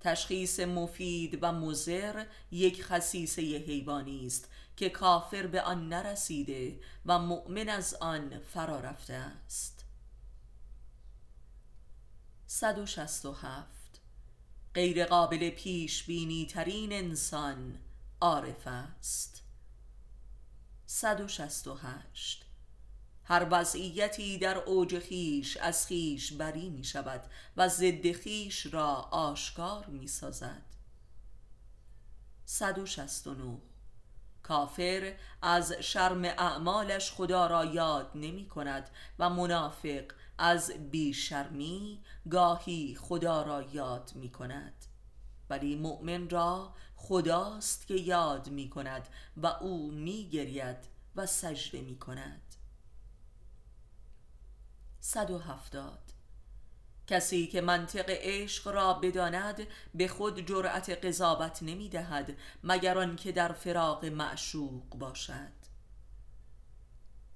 تشخیص 0.00 0.60
مفید 0.60 1.38
و 1.42 1.52
مزر 1.52 2.24
یک 2.50 2.84
خصیصه 2.84 3.42
حیوانی 3.42 4.26
است 4.26 4.48
که 4.76 4.88
کافر 4.88 5.46
به 5.46 5.62
آن 5.62 5.88
نرسیده 5.88 6.80
و 7.06 7.18
مؤمن 7.18 7.68
از 7.68 7.94
آن 7.94 8.38
فرا 8.38 8.80
رفته 8.80 9.14
است. 9.14 9.84
167 12.46 14.00
غیر 14.74 15.04
قابل 15.04 15.50
پیش 15.50 16.04
بینی 16.04 16.46
ترین 16.46 16.92
انسان 16.92 17.78
عارف 18.20 18.66
است. 18.66 19.42
168 20.86 22.46
هر 23.24 23.46
وضعیتی 23.50 24.38
در 24.38 24.58
اوج 24.58 24.98
خیش 24.98 25.56
از 25.56 25.86
خیش 25.86 26.32
بری 26.32 26.70
می 26.70 26.84
شود 26.84 27.22
و 27.56 27.68
ضد 27.68 28.12
خیش 28.12 28.66
را 28.74 28.94
آشکار 29.10 29.86
می 29.86 30.06
سازد. 30.06 30.62
169 32.44 33.58
کافر 34.42 35.16
از 35.42 35.72
شرم 35.72 36.24
اعمالش 36.24 37.12
خدا 37.12 37.46
را 37.46 37.64
یاد 37.64 38.10
نمی 38.14 38.48
کند 38.48 38.90
و 39.18 39.30
منافق 39.30 40.04
از 40.38 40.70
بیشرمی 40.90 42.04
گاهی 42.30 42.94
خدا 43.00 43.42
را 43.42 43.62
یاد 43.62 44.12
می 44.14 44.30
کند. 44.30 44.86
ولی 45.50 45.76
مؤمن 45.76 46.30
را 46.30 46.74
خداست 46.96 47.86
که 47.86 47.94
یاد 47.94 48.48
می 48.48 48.70
کند 48.70 49.08
و 49.36 49.46
او 49.46 49.90
می 49.90 50.28
گرید 50.28 50.76
و 51.16 51.26
سجده 51.26 51.80
می 51.80 51.98
کند 51.98 52.54
170 55.00 55.98
کسی 57.06 57.46
که 57.46 57.60
منطق 57.60 58.04
عشق 58.08 58.68
را 58.68 58.94
بداند 58.94 59.66
به 59.94 60.08
خود 60.08 60.46
جرأت 60.46 61.04
قضاوت 61.04 61.62
نمی 61.62 61.88
دهد 61.88 62.36
مگر 62.64 62.98
آنکه 62.98 63.32
در 63.32 63.52
فراق 63.52 64.04
معشوق 64.04 64.98
باشد. 64.98 65.60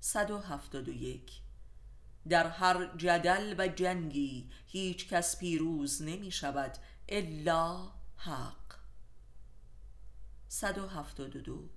171 0.00 1.32
در 2.28 2.46
هر 2.46 2.96
جدل 2.96 3.54
و 3.58 3.68
جنگی 3.68 4.50
هیچ 4.66 5.08
کس 5.08 5.38
پیروز 5.38 6.02
نمی 6.02 6.30
شود 6.30 6.78
الا 7.08 7.90
حق. 8.24 8.76
172 10.48 11.68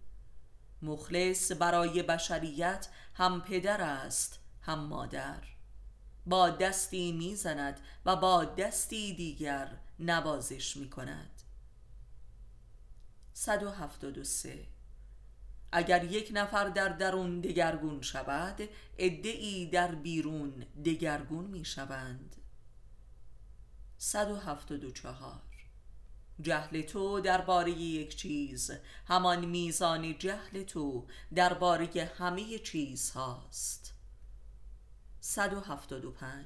مخلص 0.82 1.52
برای 1.52 2.04
بشریت 2.04 2.88
هم 3.14 3.42
پدر 3.42 3.82
است 3.82 4.40
هم 4.62 4.80
مادر. 4.80 5.44
با 6.26 6.50
دستی 6.50 7.12
می‌زند 7.12 7.80
و 8.06 8.16
با 8.16 8.46
دستی 8.46 9.16
دیگر 9.16 9.78
نوازش 10.00 10.78
می 10.78 10.90
کند 10.90 11.42
173 13.34 14.68
اگر 15.72 16.04
یک 16.04 16.32
نفر 16.34 16.70
در 16.70 16.90
درون 16.90 17.42
دگرگون 17.42 18.02
شود 18.02 18.70
ادعی 18.98 19.70
در 19.70 19.96
بیرون 19.96 20.66
دگرگون 20.86 21.46
می 21.46 21.66
شوند 21.66 22.36
174 23.98 25.47
جهل 26.42 26.82
تو 26.82 27.20
درباره 27.20 27.72
یک 27.72 28.16
چیز. 28.16 28.72
همان 29.08 29.46
میزان 29.46 30.18
جهل 30.18 30.64
تو 30.64 31.06
درباره 31.36 32.12
همه 32.18 32.60
چیز 32.60 33.12
هاست 33.12 33.94
175 35.20 36.46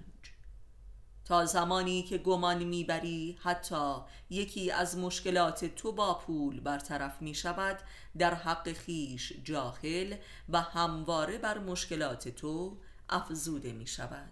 تا 1.26 1.46
زمانی 1.46 2.04
که 2.04 2.18
گمان 2.18 2.64
می‌بری 2.64 3.38
حتی 3.42 3.96
یکی 4.30 4.72
از 4.72 4.98
مشکلات 4.98 5.66
تو 5.66 5.92
با 5.92 6.14
پول 6.14 6.60
برطرف 6.60 7.22
می 7.22 7.36
شود 7.36 7.80
در 8.18 8.34
حق 8.34 8.74
خیش 8.74 9.34
جاهل 9.44 10.16
و 10.50 10.62
همواره 10.62 11.38
بر 11.38 11.58
مشکلات 11.58 12.28
تو 12.28 12.78
افزوده 13.10 13.72
می 13.74 13.88
شود 13.88 14.32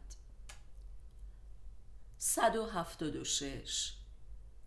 176 2.17 3.98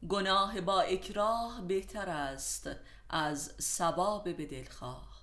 گناه 0.09 0.61
با 0.61 0.81
اکراه 0.81 1.61
بهتر 1.61 2.09
است 2.09 2.71
از 3.09 3.55
ثواب 3.61 4.37
به 4.37 4.47
دلخواه. 4.47 5.23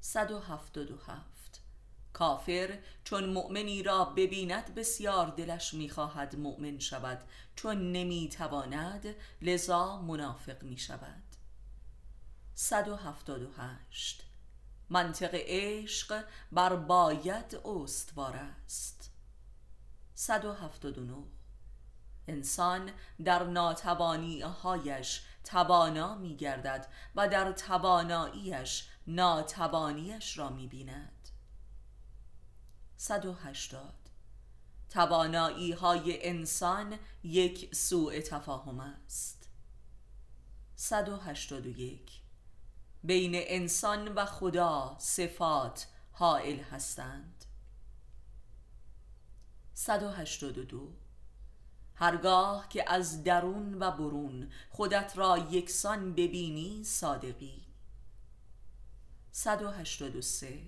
177 0.00 1.60
کافر 2.12 2.78
چون 3.04 3.32
مؤمنی 3.32 3.82
را 3.82 4.04
ببیند 4.04 4.74
بسیار 4.74 5.30
دلش 5.30 5.74
می‌خواهد 5.74 6.36
مؤمن 6.36 6.78
شود 6.78 7.18
چون 7.56 7.92
نمی‌تواند 7.92 9.14
لذا 9.42 9.98
منافق 9.98 10.62
می 10.62 10.78
شود 10.78 11.22
178 12.54 14.24
منطق 14.90 15.30
عشق 15.34 16.24
بر 16.52 16.76
باید 16.76 17.54
استوار 17.64 18.36
است. 18.36 19.10
179 20.14 21.39
انسان 22.30 22.90
در 23.24 23.44
ناتوانی 23.44 24.40
هایش 24.40 25.22
توانا 25.44 26.14
می 26.14 26.36
گردد 26.36 26.86
و 27.14 27.28
در 27.28 27.52
تواناییش 27.52 28.88
ناتوانیش 29.06 30.38
را 30.38 30.48
می 30.48 30.66
بیند 30.66 31.28
180 32.96 33.94
توانایی 34.90 35.72
های 35.72 36.28
انسان 36.28 36.98
یک 37.22 37.74
سوء 37.74 38.20
تفاهم 38.20 38.80
است. 38.80 39.48
181 40.76 42.22
بین 43.04 43.32
انسان 43.34 44.08
و 44.08 44.24
خدا 44.24 44.96
صفات 44.98 45.86
حائل 46.12 46.58
هستند. 46.58 47.44
182 49.74 50.92
هرگاه 52.00 52.68
که 52.68 52.92
از 52.92 53.24
درون 53.24 53.82
و 53.82 53.90
برون 53.90 54.52
خودت 54.70 55.12
را 55.16 55.38
یکسان 55.38 56.12
ببینی 56.12 56.84
صادقی. 56.84 57.62
183 59.32 60.58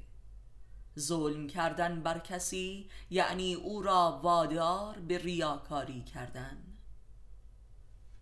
ظلم 0.98 1.46
کردن 1.46 2.02
بر 2.02 2.18
کسی 2.18 2.90
یعنی 3.10 3.54
او 3.54 3.82
را 3.82 4.20
وادار 4.22 4.98
به 4.98 5.18
ریاکاری 5.18 6.02
کردن. 6.02 6.62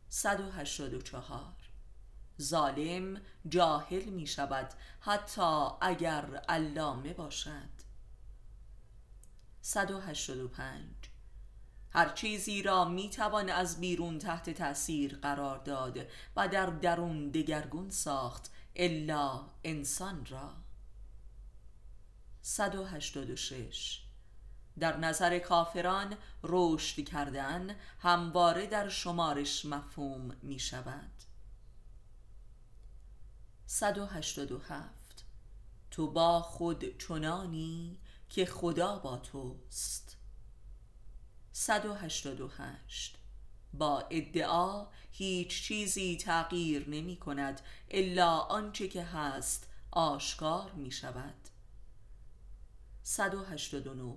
184 0.08 1.56
ظالم 2.40 3.20
جاهل 3.48 4.04
می 4.04 4.26
شود 4.26 4.70
حتی 5.00 5.66
اگر 5.80 6.42
علامه 6.48 7.12
باشد. 7.12 7.80
185 9.61 11.09
هر 11.93 12.09
چیزی 12.09 12.62
را 12.62 12.84
می 12.84 13.11
توان 13.11 13.49
از 13.49 13.80
بیرون 13.80 14.18
تحت 14.18 14.51
تأثیر 14.51 15.18
قرار 15.22 15.59
داد 15.59 15.99
و 16.36 16.49
در 16.49 16.66
درون 16.66 17.30
دگرگون 17.30 17.91
ساخت 17.91 18.51
الا 18.76 19.47
انسان 19.64 20.26
را. 20.26 20.53
186 22.43 24.01
در 24.78 24.97
نظر 24.97 25.38
کافران 25.38 26.16
رشد 26.43 27.05
کردن 27.05 27.76
همواره 27.99 28.66
در 28.66 28.88
شمارش 28.88 29.64
مفهوم 29.64 30.36
می 30.43 30.59
شود 30.59 31.11
187 33.66 35.24
تو 35.91 36.11
با 36.11 36.43
خود 36.43 36.99
چنانی 36.99 37.99
که 38.28 38.47
خدا 38.47 38.99
با 38.99 39.16
توست. 39.16 40.19
188 41.53 43.16
با 43.72 44.01
ادعا 44.11 44.86
هیچ 45.11 45.62
چیزی 45.62 46.16
تغییر 46.16 46.88
نمی 46.88 47.16
کند 47.16 47.61
الا 47.90 48.38
آنچه 48.38 48.88
که 48.88 49.03
هست 49.03 49.68
آشکار 49.90 50.72
می 50.72 50.90
شود. 50.90 51.34
189 53.03 54.16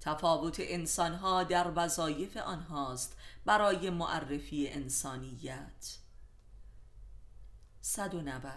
تفاوت 0.00 0.56
انسانها 0.58 1.42
در 1.42 1.72
وظایف 1.76 2.36
آنهاست 2.36 3.16
برای 3.44 3.90
معرفی 3.90 4.68
انسانیت. 4.68 5.98
190 7.80 8.52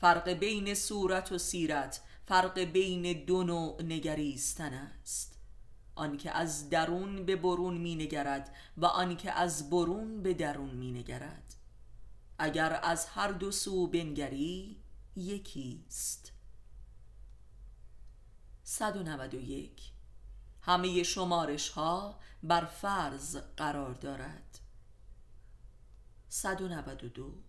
فرق 0.00 0.28
بین 0.28 0.74
صورت 0.74 1.32
و 1.32 1.38
سیرت 1.38 2.00
فرق 2.26 2.58
بین 2.58 3.24
دو 3.24 3.44
نوع 3.44 3.82
نگریستن 3.82 4.72
است. 4.72 5.35
آنکه 5.96 6.30
از 6.30 6.70
درون 6.70 7.26
به 7.26 7.36
برون 7.36 7.76
می 7.76 7.94
نگرد 7.94 8.54
و 8.76 8.86
آنکه 8.86 9.32
از 9.32 9.70
برون 9.70 10.22
به 10.22 10.34
درون 10.34 10.70
می 10.70 10.92
نگرد. 10.92 11.54
اگر 12.38 12.80
از 12.82 13.06
هر 13.06 13.32
دو 13.32 13.50
سو 13.50 13.86
بنگری 13.86 14.82
یکیست. 15.16 16.32
191 18.62 19.92
همه 20.62 21.02
شمارش 21.02 21.68
ها 21.68 22.18
بر 22.42 22.64
فرض 22.64 23.36
قرار 23.56 23.94
دارد. 23.94 24.58
192 26.28 27.45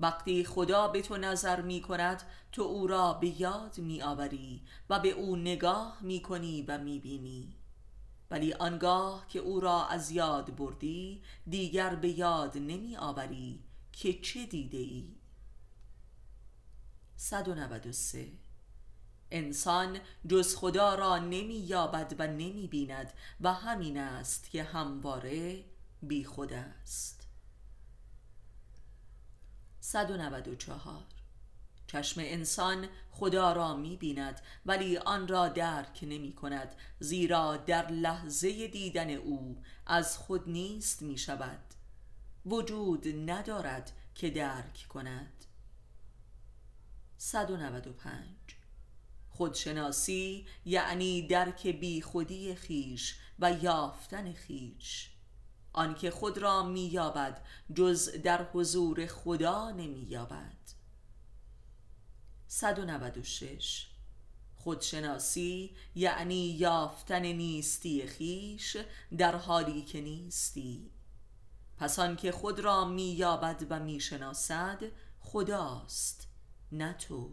وقتی 0.00 0.44
خدا 0.44 0.88
به 0.88 1.02
تو 1.02 1.16
نظر 1.16 1.60
می 1.60 1.80
کند 1.80 2.22
تو 2.52 2.62
او 2.62 2.86
را 2.86 3.12
به 3.12 3.40
یاد 3.40 3.78
می 3.78 4.02
آوری 4.02 4.62
و 4.90 5.00
به 5.00 5.08
او 5.08 5.36
نگاه 5.36 5.98
می 6.00 6.22
کنی 6.22 6.62
و 6.62 6.78
می 6.78 6.98
بینی 6.98 7.56
ولی 8.30 8.52
آنگاه 8.52 9.28
که 9.28 9.38
او 9.38 9.60
را 9.60 9.86
از 9.86 10.10
یاد 10.10 10.56
بردی 10.56 11.22
دیگر 11.46 11.94
به 11.94 12.08
یاد 12.08 12.58
نمی 12.58 12.96
آوری 12.96 13.64
که 13.92 14.20
چه 14.20 14.46
دیده 14.46 14.78
ای؟ 14.78 15.16
193 17.16 18.32
انسان 19.30 19.98
جز 20.26 20.56
خدا 20.56 20.94
را 20.94 21.18
نمی 21.18 21.54
یابد 21.54 22.14
و 22.18 22.26
نمی 22.26 22.66
بیند 22.66 23.12
و 23.40 23.52
همین 23.52 23.98
است 23.98 24.50
که 24.50 24.62
همواره 24.62 25.64
بی 26.02 26.24
خود 26.24 26.52
است. 26.52 27.19
194 29.80 31.04
چشم 31.86 32.20
انسان 32.24 32.88
خدا 33.10 33.52
را 33.52 33.76
می 33.76 33.96
بیند 33.96 34.40
ولی 34.66 34.98
آن 34.98 35.28
را 35.28 35.48
درک 35.48 35.98
نمی 36.02 36.32
کند 36.32 36.74
زیرا 36.98 37.56
در 37.56 37.90
لحظه 37.90 38.66
دیدن 38.68 39.10
او 39.10 39.62
از 39.86 40.18
خود 40.18 40.48
نیست 40.48 41.02
می 41.02 41.18
شود. 41.18 41.60
وجود 42.46 43.30
ندارد 43.30 43.92
که 44.14 44.30
درک 44.30 44.86
کند. 44.88 45.44
195 47.16 48.26
خودشناسی 49.28 50.46
یعنی 50.64 51.26
درک 51.26 51.66
بی 51.66 52.02
خودی 52.02 52.54
خیش 52.54 53.16
و 53.38 53.52
یافتن 53.52 54.32
خیش. 54.32 55.09
آنکه 55.72 56.10
خود 56.10 56.38
را 56.38 56.62
مییابد 56.62 57.42
جز 57.74 58.10
در 58.22 58.44
حضور 58.52 59.06
خدا 59.06 59.70
نمییابد. 59.70 60.56
196 62.46 63.86
خودشناسی 64.56 65.76
یعنی 65.94 66.46
یافتن 66.46 67.22
نیستی 67.22 68.06
خیش 68.06 68.76
در 69.18 69.36
حالی 69.36 69.82
که 69.82 70.00
نیستی. 70.00 70.90
پس 71.78 71.98
آنکه 71.98 72.32
خود 72.32 72.60
را 72.60 72.84
مییابد 72.84 73.66
و 73.70 73.80
می‌شناسد 73.80 74.78
خداست 75.20 76.28
نه 76.72 76.92
تو. 76.92 77.30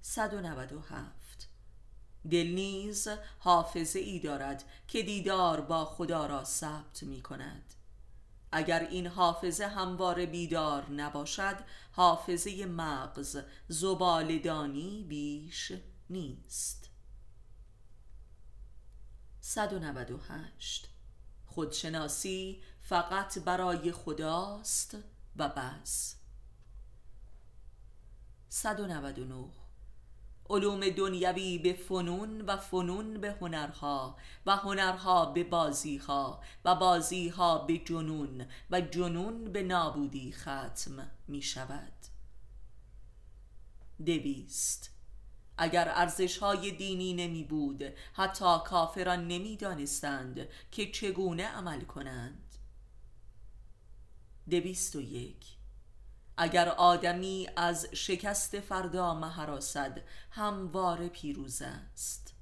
197 0.00 1.21
دل 2.30 2.46
نیز 2.46 3.08
حافظه 3.38 3.98
ای 3.98 4.18
دارد 4.18 4.64
که 4.88 5.02
دیدار 5.02 5.60
با 5.60 5.84
خدا 5.84 6.26
را 6.26 6.44
ثبت 6.44 7.02
می 7.02 7.22
کند 7.22 7.74
اگر 8.52 8.80
این 8.80 9.06
حافظه 9.06 9.66
هموار 9.66 10.26
بیدار 10.26 10.90
نباشد 10.90 11.56
حافظه 11.92 12.66
مغز 12.66 13.38
زبالدانی 13.68 15.04
بیش 15.08 15.72
نیست. 16.10 16.90
198 19.40 20.88
خودشناسی 21.46 22.62
فقط 22.80 23.38
برای 23.38 23.92
خداست 23.92 24.96
و 25.36 25.48
بس. 25.48 26.16
199 28.48 29.61
علوم 30.50 30.88
دنیوی 30.88 31.58
به 31.58 31.72
فنون 31.72 32.40
و 32.40 32.56
فنون 32.56 33.20
به 33.20 33.32
هنرها 33.40 34.16
و 34.46 34.56
هنرها 34.56 35.26
به 35.26 35.44
بازیها 35.44 36.40
و 36.64 36.74
بازیها 36.74 37.58
به 37.58 37.78
جنون 37.78 38.46
و 38.70 38.80
جنون 38.80 39.44
به 39.44 39.62
نابودی 39.62 40.32
ختم 40.32 41.10
می 41.28 41.42
شود 41.42 41.92
دویست. 44.06 44.90
اگر 45.58 45.88
ارزش 45.88 46.38
های 46.38 46.70
دینی 46.70 47.14
نمی 47.14 47.44
بود 47.44 47.82
حتی 48.12 48.58
کافران 48.64 49.28
نمی 49.28 49.56
دانستند 49.56 50.48
که 50.70 50.90
چگونه 50.90 51.46
عمل 51.46 51.80
کنند. 51.80 52.56
دویست 54.50 54.96
و 54.96 55.00
یک. 55.00 55.61
اگر 56.36 56.68
آدمی 56.68 57.48
از 57.56 57.86
شکست 57.92 58.60
فردا 58.60 59.14
مهراسد 59.14 60.00
هموار 60.30 61.08
پیروز 61.08 61.62
است. 61.62 62.34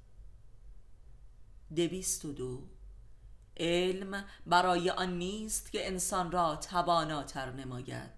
دویست 1.75 2.25
و 2.25 2.33
دو. 2.33 2.61
علم 3.57 4.25
برای 4.45 4.89
آن 4.89 5.17
نیست 5.17 5.71
که 5.71 5.87
انسان 5.87 6.31
را 6.31 6.55
تواناتر 6.55 7.51
نماید 7.51 8.11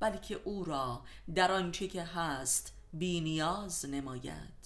بلکه 0.00 0.34
او 0.34 0.64
را 0.64 1.02
در 1.34 1.52
آنچه 1.52 1.88
که 1.88 2.04
هست 2.04 2.72
بینیاز 2.92 3.84
نماید. 3.84 4.56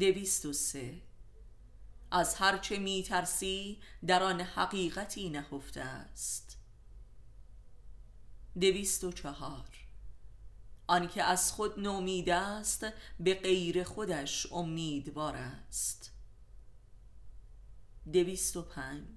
دویست 0.00 0.46
و 0.46 0.52
سه. 0.52 1.02
از 2.10 2.34
هرچه 2.34 2.78
می 2.78 3.02
ترسی 3.02 3.78
در 4.06 4.22
آن 4.22 4.40
حقیقتی 4.40 5.30
نهفته 5.30 5.80
است. 5.80 6.49
دویست 8.54 9.04
و 9.04 9.12
چهار. 9.12 9.68
آنکه 10.86 11.22
از 11.22 11.52
خود 11.52 11.80
نومید 11.80 12.30
است 12.30 12.86
به 13.20 13.34
غیر 13.34 13.84
خودش 13.84 14.52
امیدوار 14.52 15.36
است. 15.36 16.12
دویست 18.12 18.56
و 18.56 18.62
پنج. 18.62 19.08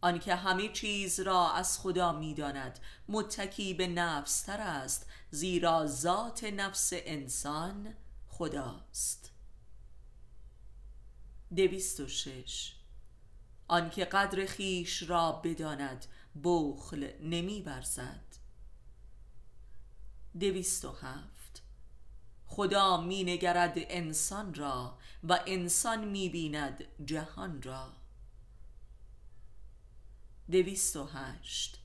آنکه 0.00 0.34
همه 0.34 0.68
چیز 0.68 1.20
را 1.20 1.52
از 1.52 1.78
خدا 1.78 2.12
می‌داند 2.12 2.78
متکی 3.08 3.74
به 3.74 3.86
نفس 3.86 4.42
تر 4.42 4.60
است 4.60 5.06
زیرا 5.30 5.86
ذات 5.86 6.44
نفس 6.44 6.90
انسان 6.92 7.94
خداست. 8.28 9.30
دویست 11.56 12.00
و 12.00 12.08
شش. 12.08 12.74
آنکه 13.68 14.04
قدر 14.04 14.46
خیش 14.46 15.02
را 15.02 15.32
بداند 15.32 16.06
بخل 16.44 17.10
نمی 17.20 17.60
برزد 17.60 18.32
دویست 20.40 20.84
و 20.84 20.90
هفت. 20.90 21.62
خدا 22.46 23.00
می 23.00 23.24
نگرد 23.24 23.72
انسان 23.76 24.54
را 24.54 24.98
و 25.24 25.40
انسان 25.46 26.04
می 26.04 26.28
بیند 26.28 26.84
جهان 27.04 27.62
را. 27.62 27.92
دویست 30.50 30.96
و 30.96 31.04
هشت. 31.04 31.78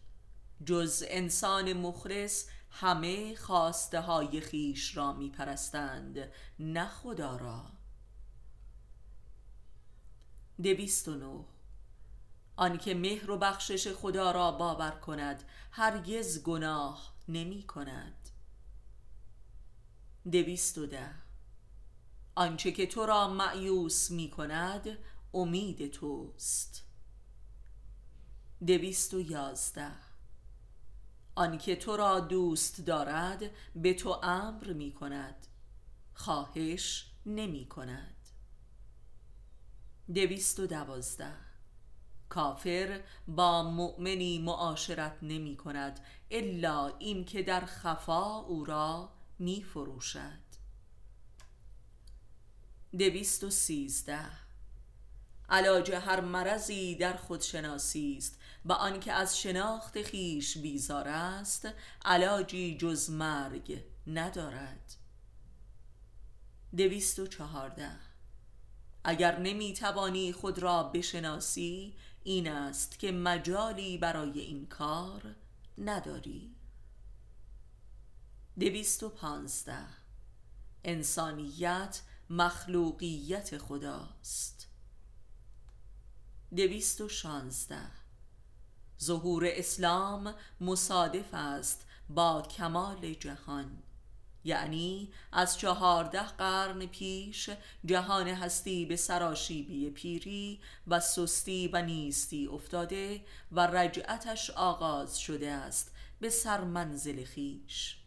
جز 0.66 1.04
انسان 1.08 1.74
مخلص 1.74 2.46
همه 2.70 3.36
خواسته 3.36 4.02
های 4.02 4.42
خیش 4.42 4.98
را 4.98 5.14
می 5.14 5.30
پرستند 5.30 6.32
نه 6.60 6.88
خدا 6.88 7.36
را. 7.36 7.66
دویست 10.64 11.08
و 11.08 11.16
نه. 11.16 11.57
آنکه 12.58 12.94
مهر 12.94 13.32
و 13.32 13.38
بخشش 13.38 13.88
خدا 13.88 14.32
را 14.32 14.52
باور 14.52 14.92
کند 14.92 15.44
هرگز 15.72 16.44
گناه 16.44 17.14
نمی 17.28 17.64
کند. 17.64 18.30
دویست 20.32 20.78
و 20.78 20.86
ده. 20.86 21.10
آنچه 22.36 22.72
که 22.72 22.88
تو 22.88 23.06
را 23.06 23.28
معیوس 23.28 24.12
می 24.12 24.30
کند 24.30 24.98
امید 25.34 25.92
توست. 25.92 26.84
دویست 28.68 29.14
و 29.14 29.22
یازده. 29.22 29.92
آنکه 31.36 31.76
تو 31.76 31.98
را 31.98 32.20
دوست 32.20 32.82
دارد 32.82 33.44
به 33.76 33.94
تو 33.94 34.10
امر 34.24 34.74
می 34.74 34.92
کند. 34.92 35.48
خواهش 36.14 37.12
نمی 37.26 37.66
کند. 37.66 38.16
دویست 40.14 40.60
و 40.60 40.68
دوازده. 40.68 41.47
کافر 42.30 43.02
با 43.28 43.64
مؤمنی 43.64 44.40
معاشرت 44.40 45.18
نمی 45.22 45.58
کند 45.58 46.00
الا 46.32 46.88
این 47.00 47.26
که 47.26 47.44
در 47.44 47.66
خفا 47.66 48.40
او 48.40 48.66
را 48.66 49.10
می 49.40 49.64
فروشد. 49.64 50.48
دویست 52.98 53.44
و 53.44 53.50
سیزده. 53.50 54.48
علاج 55.50 55.92
هر 55.92 56.22
مرضی 56.22 56.96
در 56.96 57.14
خودشناسی 57.14 58.16
است 58.18 58.40
و 58.66 58.74
آنکه 58.74 59.14
از 59.14 59.40
شناخت 59.40 60.02
خیش 60.02 60.58
بیزار 60.58 61.08
است 61.08 61.68
علاجی 62.06 62.78
جز 62.78 63.10
مرگ 63.10 63.84
ندارد. 64.08 64.96
دویست 66.78 67.20
و 67.20 67.28
چهارده. 67.28 67.92
اگر 69.04 69.40
نمی 69.40 69.74
توانی 69.74 70.34
خود 70.34 70.60
را 70.60 70.84
بشناسی 70.84 71.96
این 72.28 72.48
است 72.48 73.00
که 73.00 73.12
مجالی 73.12 73.98
برای 73.98 74.40
این 74.40 74.66
کار 74.66 75.36
نداری. 75.78 76.56
دویست 78.60 79.04
و 79.04 79.10
پانزده. 79.10 79.86
انسانیت 80.84 82.02
مخلوقیت 82.30 83.58
خداست. 83.58 84.68
دویست 86.56 87.02
و 87.02 87.10
شانزده. 87.10 87.92
ظهور 89.02 89.44
اسلام 89.48 90.34
مصادف 90.62 91.34
است 91.34 91.86
با 92.10 92.42
کمال 92.42 93.14
جهان. 93.14 93.84
یعنی 94.48 95.12
از 95.32 95.58
چهارده 95.58 96.24
قرن 96.24 96.86
پیش 96.86 97.50
جهان 97.86 98.28
هستی 98.28 98.86
به 98.86 98.96
سراشیبی 98.96 99.90
پیری 99.90 100.60
و 100.88 101.00
سستی 101.00 101.68
و 101.68 101.82
نیستی 101.82 102.48
افتاده 102.48 103.22
و 103.52 103.60
رجعتش 103.60 104.50
آغاز 104.50 105.20
شده 105.20 105.52
است 105.52 105.92
به 106.20 106.30
سرمنزل 106.30 107.26
خیش. 107.26 107.98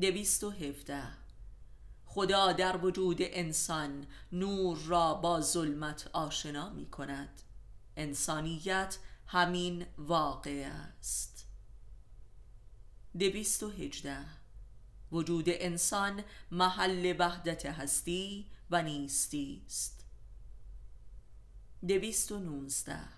دویست 0.00 0.44
و 0.44 0.50
هفته 0.50 1.02
خدا 2.04 2.52
در 2.52 2.76
وجود 2.76 3.18
انسان 3.20 4.06
نور 4.32 4.78
را 4.86 5.14
با 5.14 5.40
ظلمت 5.40 6.10
آشنا 6.12 6.70
می 6.70 6.86
کند 6.86 7.42
انسانیت 7.96 8.98
همین 9.26 9.86
واقع 9.98 10.70
است. 10.98 11.29
دویست 13.18 13.62
و 13.62 13.70
هجده. 13.70 14.18
وجود 15.12 15.44
انسان 15.48 16.24
محل 16.50 17.14
وحدت 17.18 17.66
هستی 17.66 18.46
و 18.70 18.82
نیستی 18.82 19.62
است. 19.66 20.04
دویست 21.88 22.32
و 22.32 22.38
نونزده 22.38 23.08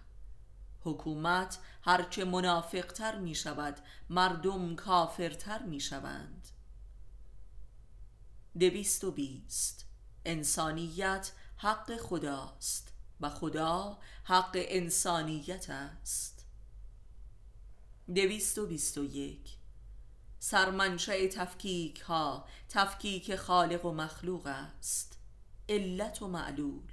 حکومت 0.81 1.59
هرچه 1.83 2.25
منافقتر 2.25 3.19
می 3.19 3.35
شود 3.35 3.81
مردم 4.11 4.77
کافرتر 4.77 5.63
می 5.63 5.81
شوند 5.81 6.49
دویست 8.59 9.05
و 9.05 9.11
بیست. 9.11 9.85
انسانیت 10.25 11.33
حق 11.57 11.97
خداست 11.97 12.93
و 13.21 13.31
خدا 13.31 13.99
حق 14.25 14.51
انسانیت 14.55 15.71
است. 15.71 16.47
دویست 18.15 18.59
و 18.59 18.67
بیست 18.67 18.99
و 18.99 19.05
یک. 19.05 19.62
سرمنشأ 20.45 21.29
تفکیک 21.29 22.01
ها 22.01 22.49
تفکیک 22.69 23.37
خالق 23.37 23.85
و 23.85 23.93
مخلوق 23.93 24.47
است. 24.47 25.19
علت 25.69 26.23
و 26.23 26.29
معلول. 26.29 26.93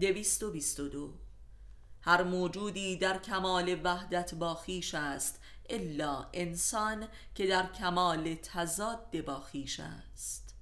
دویست 0.00 0.42
و 0.42 0.50
بیست 0.50 0.80
و 0.80 0.88
دو. 0.88 1.14
هر 2.00 2.22
موجودی 2.22 2.96
در 2.96 3.18
کمال 3.18 3.80
وحدت 3.84 4.34
با 4.34 4.54
خیش 4.54 4.94
است 4.94 5.40
الا 5.68 6.30
انسان 6.32 7.08
که 7.34 7.46
در 7.46 7.72
کمال 7.72 8.34
تضاد 8.34 9.20
با 9.20 9.40
خیش 9.40 9.80
است. 9.80 10.54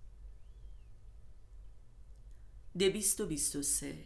دویست 2.79 3.21
و 3.21 3.27
بیست 3.27 3.57
و 3.57 3.63
سه. 3.63 4.05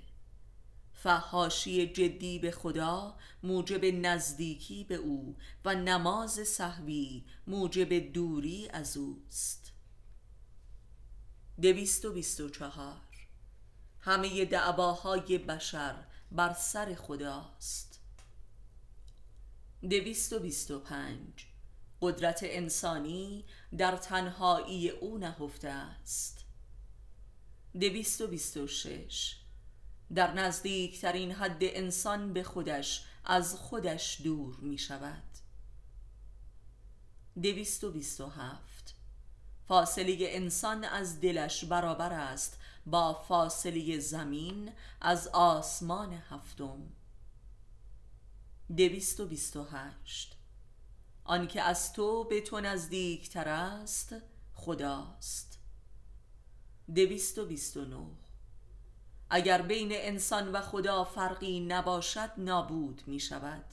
فحاشی 1.03 1.87
جدی 1.87 2.39
به 2.39 2.51
خدا 2.51 3.19
موجب 3.43 3.85
نزدیکی 3.85 4.85
به 4.85 4.95
او 4.95 5.37
و 5.65 5.75
نماز 5.75 6.33
صحوی 6.33 7.25
موجب 7.47 8.13
دوری 8.13 8.69
از 8.69 8.97
اوست. 8.97 9.73
دویست 11.63 12.05
و 12.05 12.13
بیست 12.13 12.41
و 12.41 12.49
چهار. 12.49 13.01
همه 14.01 14.45
دعواهای 14.45 15.39
بشر 15.39 15.95
بر 16.33 16.53
سر 16.53 16.95
خداست. 16.95 18.01
دویست 19.83 20.33
و 20.33 20.39
بیست 20.39 20.71
و 20.71 20.79
پنج. 20.79 21.47
قدرت 22.01 22.41
انسانی 22.43 23.45
در 23.79 23.97
تنهایی 23.97 24.91
او 24.91 25.19
نهفته 25.19 25.69
است. 25.69 26.45
دویست 27.81 28.21
و 28.21 28.27
بیست 28.27 28.57
و 28.57 28.67
شش. 28.67 29.42
در 30.15 30.35
نزدیکترین 30.35 31.33
حد 31.33 31.59
انسان 31.61 32.33
به 32.33 32.43
خودش 32.43 33.05
از 33.25 33.55
خودش 33.55 34.21
دور 34.25 34.57
می 34.57 34.79
شود 34.79 35.23
دویست 37.43 37.85
و 37.85 37.93
بیست 37.93 38.21
و 38.21 38.27
هفت. 38.27 38.95
فاصله 39.69 40.17
انسان 40.21 40.85
از 40.85 41.21
دلش 41.21 41.65
برابر 41.65 42.13
است 42.13 42.59
با 42.87 43.15
فاصله 43.15 43.99
زمین 43.99 44.73
از 45.01 45.29
آسمان 45.29 46.13
هفتم. 46.13 46.93
دویست 48.77 49.21
و 49.21 49.27
بیست 49.27 49.57
و 49.57 49.65
هشت. 49.65 50.37
آنکه 51.25 51.63
از 51.63 51.93
تو 51.93 52.25
به 52.25 52.41
تو 52.41 52.61
نزدیکتر 52.61 53.49
است 53.49 54.15
خداست. 54.55 55.59
دویست 56.95 57.39
و 57.39 57.47
بیست 57.47 57.77
و 57.77 57.85
نو 57.85 58.22
اگر 59.35 59.63
بین 59.63 59.89
انسان 59.93 60.53
و 60.53 60.61
خدا 60.61 61.05
فرقی 61.05 61.61
نباشد 61.61 62.31
نابود 62.37 63.03
می 63.07 63.21
شود 63.21 63.65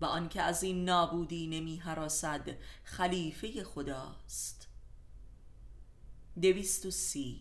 و 0.00 0.04
آنکه 0.04 0.42
از 0.42 0.62
این 0.62 0.84
نابودی 0.84 1.46
نمی 1.46 1.76
حراسد 1.76 2.48
خلیفه 2.84 3.64
خداست. 3.64 4.68
دویست 6.42 6.86
و 6.86 6.90
سی. 6.90 7.40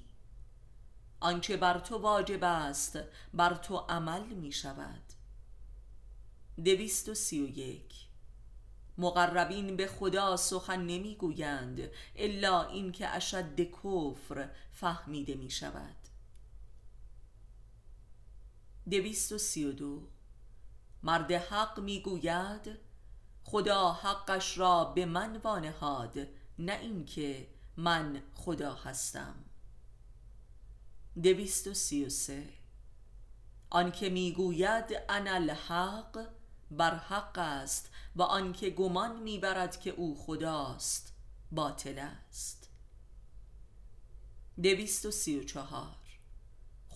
آنچه 1.19 1.57
بر 1.57 1.79
تو 1.79 1.97
واجب 1.97 2.43
است 2.43 2.99
بر 3.33 3.53
تو 3.53 3.77
عمل 3.77 4.23
می 4.23 4.51
شود 4.51 5.03
دویست 6.65 7.09
و 7.09 7.13
سی 7.13 7.41
و 7.41 7.47
یک. 7.57 7.95
مقربین 8.97 9.75
به 9.75 9.87
خدا 9.87 10.37
سخن 10.37 10.81
نمی 10.81 11.15
گویند 11.15 11.89
الا 12.15 12.63
اینکه 12.63 13.07
اشد 13.07 13.59
کفر 13.59 14.49
فهمیده 14.71 15.35
می 15.35 15.49
شود 15.49 15.98
دویست 18.91 19.31
و 19.31 19.37
سی 19.37 19.65
و 19.65 19.71
دو. 19.71 20.07
مرد 21.03 21.31
حق 21.31 21.79
می 21.79 22.01
گوید 22.01 22.79
خدا 23.43 23.93
حقش 23.93 24.57
را 24.57 24.85
به 24.85 25.05
من 25.05 25.37
وانهاد 25.37 26.17
نه 26.59 26.73
اینکه 26.73 27.47
من 27.77 28.21
خدا 28.35 28.73
هستم. 28.73 29.35
دویست 31.23 31.67
و 31.67 31.73
سی 31.73 32.05
و 32.05 32.09
سه. 32.09 32.49
آنکه 33.69 34.09
می‌گوید 34.09 34.85
انا 35.09 35.33
الحق 35.33 36.27
بر 36.71 36.95
حق 36.95 37.37
است 37.37 37.91
و 38.15 38.21
آنکه 38.21 38.69
گمان 38.69 39.19
می‌برد 39.19 39.79
که 39.79 39.89
او 39.89 40.17
خداست 40.25 41.13
باطل 41.51 41.99
است. 41.99 42.69
دویست 44.63 45.05
و 45.05 45.11
سی 45.11 45.39
و 45.39 45.43
چهار. 45.43 45.98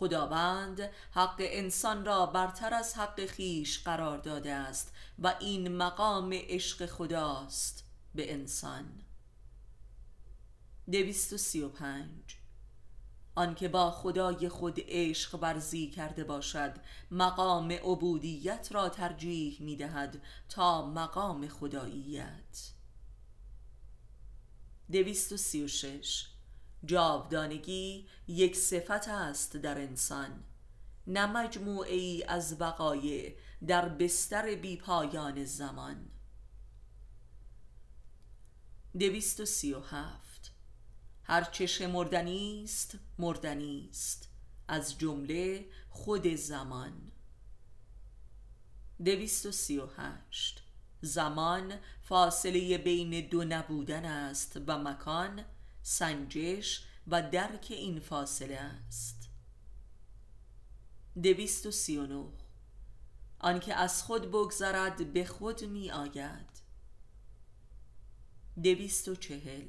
خداوند 0.03 0.89
حق 1.11 1.35
انسان 1.39 2.05
را 2.05 2.25
برتر 2.25 2.73
از 2.73 2.95
حق 2.95 3.25
خیش 3.25 3.83
قرار 3.83 4.17
داده 4.17 4.53
است 4.53 4.93
و 5.19 5.35
این 5.39 5.77
مقام 5.77 6.29
عشق 6.33 6.85
خداست 6.85 7.83
به 8.15 8.33
انسان. 8.33 9.01
دویست 10.91 11.33
و 11.33 11.37
سی 11.37 11.61
و 11.61 11.69
پنج. 11.69 12.37
آنکه 13.35 13.67
با 13.67 13.91
خدای 13.91 14.49
خود 14.49 14.79
عشق 14.87 15.35
ورزی 15.41 15.89
کرده 15.89 16.23
باشد 16.23 16.73
مقام 17.11 17.71
عبودیت 17.71 18.67
را 18.71 18.89
ترجیح 18.89 19.57
می 19.61 19.75
دهد 19.75 20.21
تا 20.49 20.85
مقام 20.85 21.47
خداییت. 21.47 22.71
دویست 24.91 25.31
و 25.31 25.37
سی 25.37 25.63
و 25.63 25.67
شش. 25.67 26.32
جاودانگی 26.85 28.07
یک 28.27 28.55
صفت 28.55 29.07
است 29.07 29.57
در 29.57 29.77
انسان. 29.77 30.43
نه 31.07 31.25
مجموعه 31.25 31.95
ای 31.95 32.23
از 32.23 32.61
وقایع 32.61 33.37
در 33.67 33.89
بستر 33.89 34.55
بی 34.55 34.77
پایان 34.77 35.45
زمان. 35.45 36.09
دویست 38.99 39.39
و 39.39 39.45
سی 39.45 39.73
و 39.73 39.79
هفت. 39.79 40.51
هرچه 41.23 41.65
شمردنی 41.65 42.63
است 42.63 42.97
مردنی 43.19 43.87
است. 43.89 44.29
از 44.67 44.97
جمله 44.99 45.65
خود 45.89 46.35
زمان. 46.35 47.11
دویست 49.05 49.45
و 49.45 49.51
سی 49.51 49.77
و 49.77 49.87
هشت. 49.97 50.63
زمان 51.01 51.73
فاصله 52.01 52.77
بین 52.77 53.27
دو 53.27 53.43
نبودن 53.43 54.05
است 54.05 54.61
و 54.67 54.77
مکان 54.77 55.45
سنجش 55.83 56.83
و 57.07 57.21
درک 57.21 57.67
این 57.69 57.99
فاصله 57.99 58.59
است. 58.59 59.29
دویست 61.23 61.65
و 61.65 61.71
سی 61.71 61.97
و 61.97 62.27
آنکه 63.39 63.75
از 63.75 64.03
خود 64.03 64.31
بگذرد 64.31 65.13
به 65.13 65.25
خود 65.25 65.63
می 65.63 65.91
آید 65.91 66.53
دویست 68.63 69.07
و 69.07 69.15
چهل. 69.15 69.67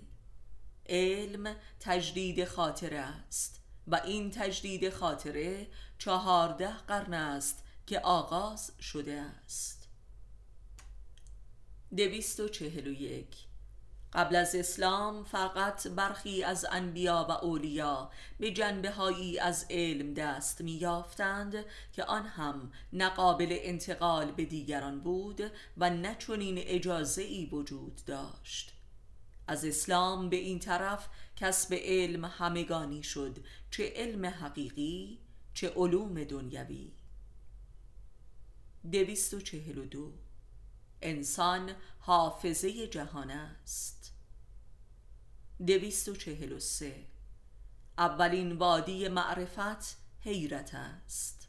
علم 0.86 1.56
تجدید 1.80 2.44
خاطره 2.44 2.98
است 2.98 3.60
و 3.86 4.00
این 4.04 4.30
تجدید 4.30 4.90
خاطره 4.90 5.66
چهارده 5.98 6.76
قرن 6.76 7.14
است 7.14 7.64
که 7.86 8.00
آغاز 8.00 8.72
شده 8.80 9.20
است. 9.20 9.88
دویست 11.96 12.40
و 12.40 12.48
چهل 12.48 12.86
و 12.86 12.92
یک. 12.92 13.43
قبل 14.14 14.36
از 14.36 14.54
اسلام 14.54 15.24
فقط 15.24 15.88
برخی 15.88 16.42
از 16.42 16.66
انبیا 16.70 17.26
و 17.28 17.32
اولیا 17.32 18.10
به 18.38 18.50
جنبه 18.50 18.90
هایی 18.90 19.38
از 19.38 19.66
علم 19.70 20.14
دست 20.14 20.60
می 20.60 20.72
یافتند 20.72 21.64
که 21.92 22.04
آن 22.04 22.26
هم 22.26 22.72
نقابل 22.92 23.58
انتقال 23.60 24.32
به 24.32 24.44
دیگران 24.44 25.00
بود 25.00 25.40
و 25.76 25.90
نه 25.90 26.16
چنین 26.18 26.58
اجازه 26.58 27.22
ای 27.22 27.46
وجود 27.46 28.00
داشت. 28.06 28.72
از 29.46 29.64
اسلام 29.64 30.28
به 30.28 30.36
این 30.36 30.58
طرف 30.58 31.08
کسب 31.36 31.74
علم 31.74 32.24
همگانی 32.24 33.02
شد 33.02 33.38
چه 33.70 33.92
علم 33.96 34.26
حقیقی 34.26 35.18
چه 35.54 35.68
علوم 35.68 36.24
دنیوی. 36.24 36.92
دویست 38.92 39.34
و 39.34 39.40
چهل 39.40 39.78
و 39.78 39.86
دو. 39.86 40.12
انسان 41.02 41.70
حافظه 41.98 42.86
جهان 42.86 43.30
است. 43.30 43.93
243 45.66 47.06
اولین 47.98 48.52
وادی 48.52 49.08
معرفت 49.08 49.96
حیرت 50.20 50.74
است. 50.74 51.48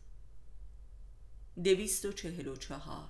244 1.63 3.09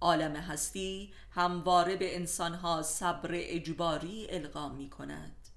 عالم 0.00 0.36
هستی 0.36 1.14
همواره 1.30 1.96
به 1.96 2.16
انسانها 2.16 2.82
صبر 2.82 3.30
اجباری 3.32 4.26
القا 4.30 4.68
می 4.68 4.90
کند 4.90 5.48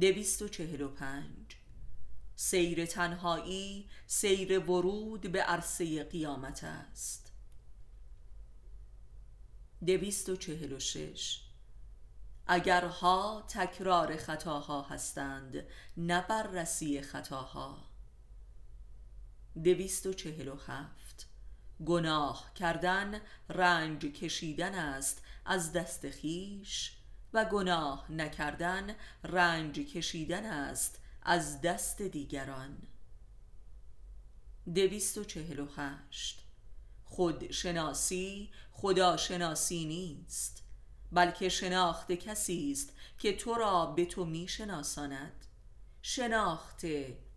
245 0.00 1.56
سیر 2.36 2.86
تنهایی 2.86 3.88
سیر 4.06 4.58
ورود 4.58 5.32
به 5.32 5.42
عرصه 5.42 6.04
قیامت 6.04 6.64
است. 6.64 7.32
246 9.86 11.45
اگرها 12.46 13.44
تکرار 13.48 14.16
خطاها 14.16 14.82
هستند 14.82 15.64
نه 15.96 16.20
بررسی 16.20 17.02
خطاها. 17.02 17.78
دویست 19.64 20.06
و 20.06 20.12
چهل 20.12 20.48
و 20.48 20.56
هفت. 20.56 21.28
گناه 21.86 22.52
کردن 22.54 23.20
رنج 23.48 24.04
کشیدن 24.04 24.74
است 24.74 25.22
از 25.44 25.72
دست 25.72 26.10
خیش 26.10 26.96
و 27.32 27.44
گناه 27.44 28.12
نکردن 28.12 28.96
رنج 29.24 29.74
کشیدن 29.78 30.46
است 30.46 31.00
از 31.22 31.60
دست 31.60 32.02
دیگران. 32.02 32.78
دویست 34.74 35.18
و 35.18 35.24
چهل 35.24 35.60
و 35.60 35.68
هشت. 35.76 36.42
خودشناسی 37.04 38.50
خداشناسی 38.72 39.84
نیست. 39.84 40.65
بلکه 41.12 41.48
شناخت 41.48 42.12
کسی 42.12 42.72
است 42.72 42.92
که 43.18 43.36
تو 43.36 43.54
را 43.54 43.86
به 43.86 44.04
تو 44.06 44.24
می 44.24 44.48
شناساند 44.48 45.46
شناخت 46.02 46.84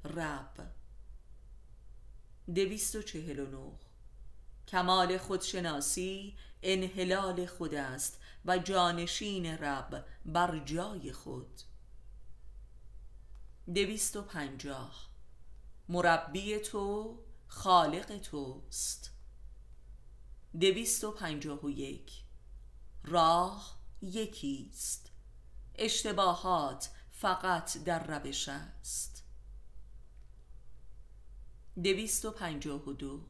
رب. 0.06 0.72
دویست 2.56 2.96
و 2.96 3.02
چهل 3.02 3.40
و 3.40 3.46
نو 3.46 3.78
کمال 4.68 5.18
خودشناسی 5.18 6.38
انحلال 6.64 7.46
خود 7.46 7.74
است 7.74 8.20
و 8.46 8.58
جانشین 8.58 9.46
رب 9.46 10.06
بر 10.26 10.60
جای 10.60 11.12
خود. 11.12 11.62
دویست 13.74 14.16
و 14.16 14.22
پنجاه. 14.22 15.10
مربی 15.90 16.60
تو 16.60 17.20
خالق 17.48 18.18
توست. 18.18 19.12
دویست 20.60 21.04
و 21.04 21.12
پنجاه 21.12 21.66
و 21.66 21.70
یک. 21.70 22.12
راه 23.10 23.80
یکیست. 24.02 25.12
اشتباهات 25.76 26.90
فقط 27.12 27.84
در 27.84 28.18
روش 28.18 28.50
است. 28.50 29.24
دویست 31.84 32.26
و 32.26 32.32
پنجاه 32.32 32.90
و 32.90 32.94
دو. 32.94 33.22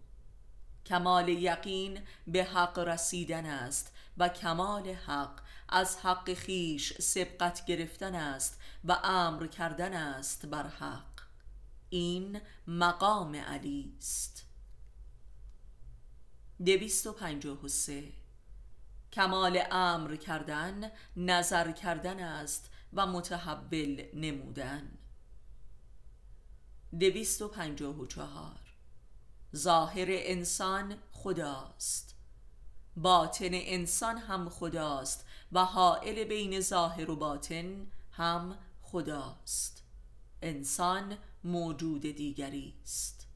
کمال 0.85 1.29
یقین 1.29 2.01
به 2.27 2.43
حق 2.43 2.79
رسیدن 2.79 3.45
است 3.45 3.93
و 4.17 4.29
کمال 4.29 4.87
حق 4.87 5.41
از 5.69 5.97
حق 5.97 6.33
خیش 6.33 7.01
سبقت 7.01 7.65
گرفتن 7.65 8.15
است 8.15 8.59
و 8.83 8.91
امر 9.03 9.47
کردن 9.47 9.93
است 9.93 10.45
بر 10.45 10.67
حق. 10.67 11.21
این 11.89 12.41
مقام 12.67 13.35
علی 13.35 13.93
است. 13.97 14.45
دویست 16.65 17.07
و 17.07 17.11
پنجاه 17.11 17.65
و 17.65 17.67
سه. 17.67 18.18
کمال 19.13 19.63
امر 19.71 20.15
کردن 20.15 20.91
نظر 21.15 21.71
کردن 21.71 22.19
است 22.19 22.69
و 22.93 23.07
متحول 23.07 24.03
نمودن. 24.13 24.97
دویست 26.99 27.41
و 27.41 27.47
پنجاه 27.47 27.95
و 27.95 28.05
چهار. 28.05 28.59
ظاهر 29.55 30.07
انسان 30.09 30.97
خداست. 31.11 32.15
باطن 32.97 33.49
انسان 33.51 34.17
هم 34.17 34.49
خداست 34.49 35.25
و 35.51 35.65
حائل 35.65 36.23
بین 36.23 36.59
ظاهر 36.59 37.11
و 37.11 37.15
باطن 37.15 37.87
هم 38.11 38.57
خداست. 38.81 39.83
انسان 40.41 41.17
موجود 41.43 42.01
دیگری 42.01 42.73
است. 42.83 43.27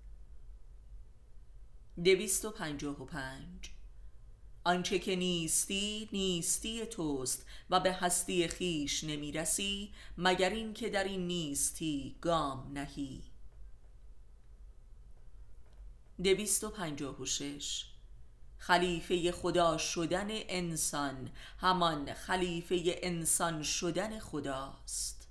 دویست 2.03 2.45
و 2.45 2.51
پنجاه 2.51 3.01
و 3.01 3.05
پنج. 3.05 3.72
آنچه 4.63 4.99
که 4.99 5.15
نیستی 5.15 6.09
نیستی 6.11 6.85
توست 6.85 7.45
و 7.69 7.79
به 7.79 7.93
هستی 7.93 8.47
خیش 8.47 9.03
نمی‌رسی 9.03 9.93
مگر 10.17 10.49
اینکه 10.49 10.89
در 10.89 11.03
این 11.03 11.27
نیستی 11.27 12.15
گام 12.21 12.71
نهی. 12.73 13.23
دویست 16.23 16.63
و 16.63 16.69
پنجاه 16.69 17.21
و 17.21 17.25
شش. 17.25 17.85
خلیفه 18.57 19.31
خدا 19.31 19.77
شدن 19.77 20.27
انسان 20.29 21.31
همان 21.57 22.13
خلیفه 22.13 22.81
انسان 22.85 23.63
شدن 23.63 24.19
خداست. 24.19 25.27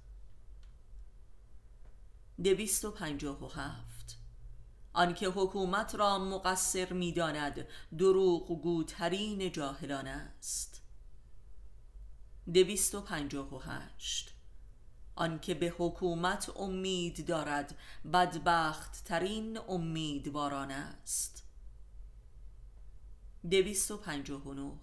دویست 2.44 2.84
و 2.84 2.90
پنجاه 2.90 3.44
و 3.44 3.48
هفت. 3.48 3.91
آنکه 4.92 5.28
حکومت 5.28 5.94
را 5.94 6.18
مقصر 6.18 6.92
می‌داند 6.92 7.66
دروغ 7.98 8.62
گوترین 8.62 9.52
جاهلان 9.52 10.06
است. 10.06 10.82
دویست 12.54 12.94
و 12.94 13.00
پنجاه 13.00 13.54
و 13.54 13.58
هشت. 13.58 14.34
آنکه 15.14 15.54
به 15.54 15.74
حکومت 15.78 16.56
امید 16.56 17.26
دارد 17.26 17.78
بدبخت 18.12 19.04
ترین 19.04 19.58
امیدواران 19.68 20.70
است. 20.70 21.42
دویست 23.50 23.90
و 23.90 23.96
پنجاه 23.96 24.42
و 24.42 24.54
نو 24.54 24.76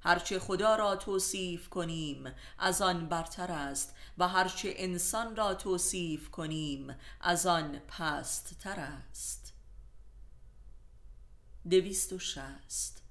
هرچه 0.00 0.38
خدا 0.38 0.76
را 0.76 0.96
توصیف 0.96 1.68
کنیم 1.68 2.32
از 2.58 2.82
آن 2.82 3.08
برتر 3.08 3.52
است 3.52 3.94
و 4.18 4.28
هرچه 4.28 4.72
انسان 4.76 5.36
را 5.36 5.54
توصیف 5.54 6.30
کنیم 6.30 6.96
از 7.20 7.46
آن 7.46 7.78
پست 7.78 8.58
تر 8.60 8.80
است. 8.80 9.54
دویست 11.70 12.12
و 12.12 12.18
شست. 12.18 13.02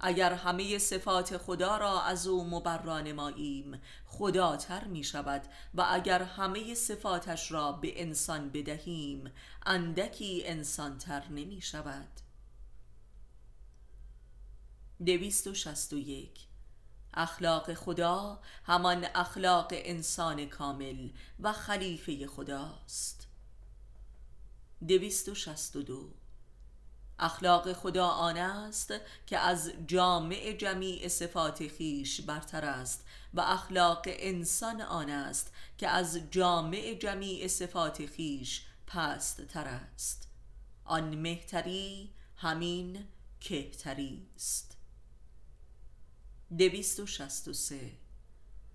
اگر 0.00 0.32
همه 0.32 0.78
صفات 0.78 1.36
خدا 1.36 1.76
را 1.76 2.02
از 2.02 2.26
او 2.26 2.44
مبرا 2.44 3.00
نماییم 3.00 3.80
خداتر 4.06 4.84
می 4.84 5.04
شود 5.04 5.42
و 5.74 5.86
اگر 5.90 6.22
همه 6.22 6.74
صفاتش 6.74 7.52
را 7.52 7.72
به 7.72 8.02
انسان 8.02 8.50
بدهیم 8.50 9.32
اندکی 9.66 10.42
انسانتر 10.46 11.28
نمی 11.30 11.60
شود. 11.60 12.25
دویست 15.04 15.46
و 15.46 15.54
شست 15.54 15.92
و 15.92 15.98
یک. 15.98 16.46
اخلاق 17.14 17.74
خدا 17.74 18.40
همان 18.64 19.06
اخلاق 19.14 19.66
انسان 19.70 20.46
کامل 20.46 21.08
و 21.40 21.52
خلیفه 21.52 22.26
خداست. 22.26 23.26
دویست 24.88 25.28
و 25.28 25.34
شست 25.34 25.76
و 25.76 25.82
دو. 25.82 26.10
اخلاق 27.18 27.72
خدا 27.72 28.06
آن 28.06 28.36
است 28.36 28.94
که 29.26 29.38
از 29.38 29.72
جامع 29.86 30.52
جمیع 30.52 31.08
صفات 31.08 31.68
خیش 31.68 32.20
برتر 32.20 32.64
است 32.64 33.04
و 33.34 33.40
اخلاق 33.40 34.02
انسان 34.06 34.80
آن 34.82 35.10
است 35.10 35.52
که 35.78 35.88
از 35.88 36.20
جامع 36.30 36.94
جمیع 36.94 37.46
صفات 37.46 38.06
خیش 38.06 38.66
پست 38.86 39.46
تر 39.46 39.64
است. 39.64 40.28
آن 40.84 41.14
مهتری 41.14 42.10
همین 42.36 43.04
کهتری 43.40 44.26
است. 44.36 44.75
دویست 46.58 47.00
و 47.00 47.06
شست 47.06 47.48
و 47.48 47.52
سه. 47.52 47.92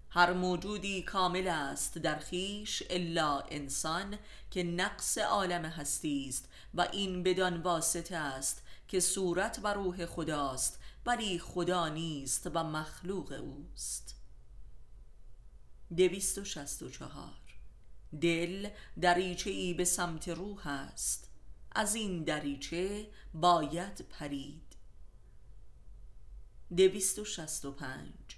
هر 0.09 0.33
موجودی 0.33 1.01
کامل 1.01 1.47
است 1.47 1.97
در 1.97 2.19
خیش 2.19 2.83
الا 2.89 3.39
انسان 3.39 4.17
که 4.51 4.63
نقص 4.63 5.17
عالم 5.17 5.65
هستی 5.65 6.25
است 6.29 6.49
و 6.73 6.87
این 6.91 7.23
بدان 7.23 7.61
واسطه 7.61 8.15
است 8.15 8.63
که 8.87 8.99
صورت 8.99 9.59
و 9.63 9.73
روح 9.73 10.05
خداست 10.05 10.79
ولی 11.05 11.39
خدا 11.39 11.87
نیست 11.87 12.51
و 12.53 12.63
مخلوق 12.63 13.31
اوست. 13.31 14.15
دویست 15.97 16.37
و 16.37 16.43
شست 16.43 16.83
و 16.83 16.89
چهار. 16.89 17.41
دل 18.21 18.69
دریچه 19.01 19.49
ای 19.49 19.73
به 19.73 19.85
سمت 19.85 20.27
روح 20.27 20.67
است. 20.67 21.29
از 21.71 21.95
این 21.95 22.23
دریچه 22.23 23.07
باید 23.33 24.05
پرید. 24.09 24.70
دویست 26.77 27.19
و 27.19 27.25
شست 27.25 27.65
و 27.65 27.71
پنج. 27.71 28.37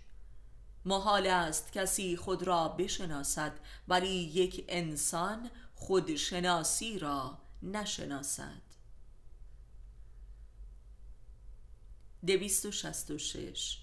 محال 0.86 1.27
است 1.27 1.71
کسی 1.71 2.17
خود 2.17 2.43
را 2.43 2.67
بشناسد 2.67 3.59
ولی 3.88 4.15
یک 4.15 4.65
انسان 4.67 5.51
خودشناسی 5.75 6.99
را 6.99 7.38
نشناسد. 7.63 8.61
دویست 12.27 12.65
و 12.65 12.71
شست 12.71 13.11
و 13.11 13.17
شش. 13.17 13.79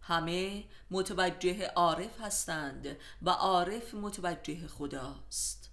همه 0.00 0.64
متوجه 0.90 1.66
عارف 1.66 2.20
هستند 2.20 2.96
و 3.22 3.30
عارف 3.30 3.94
متوجه 3.94 4.66
خداست. 4.68 5.70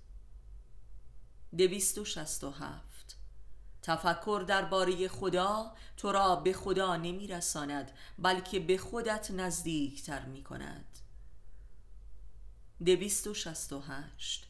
دویست 1.57 1.97
و 1.97 2.05
شست 2.05 2.43
و 2.43 2.51
هفت. 2.51 2.90
تفکر 3.81 4.45
درباره 4.47 5.07
خدا 5.07 5.71
تو 5.97 6.11
را 6.11 6.35
به 6.35 6.53
خدا 6.53 6.95
نمی 6.95 7.27
رساند 7.27 7.91
بلکه 8.19 8.59
به 8.59 8.77
خودت 8.77 9.31
نزدیکتر 9.31 10.25
می 10.25 10.43
کند 10.43 10.85
دویست 12.85 13.27
و 13.27 13.33
و 13.73 13.79
هشت. 13.79 14.47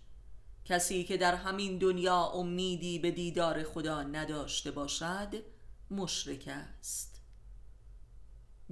کسی 0.66 1.04
که 1.04 1.18
در 1.18 1.36
همین 1.36 1.78
دنیا 1.78 2.26
امیدی 2.26 3.00
به 3.00 3.12
دیدار 3.12 3.64
خدا 3.64 4.04
نداشته 4.04 4.72
باشد 4.72 5.44
مشرک 5.92 6.48
است. 6.48 7.22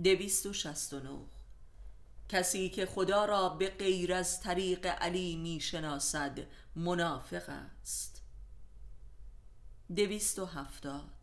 دویست 0.03 0.45
و 0.45 0.53
و 0.93 1.25
کسی 2.29 2.69
که 2.69 2.85
خدا 2.85 3.25
را 3.25 3.49
به 3.49 3.69
غیر 3.69 4.13
از 4.13 4.41
طریق 4.41 4.85
علی 4.85 5.35
می 5.35 5.59
شناسد 5.59 6.39
منافق 6.75 7.49
است. 7.49 8.18
دویست 9.95 10.39
و 10.39 10.45
هفتاد. 10.45 11.19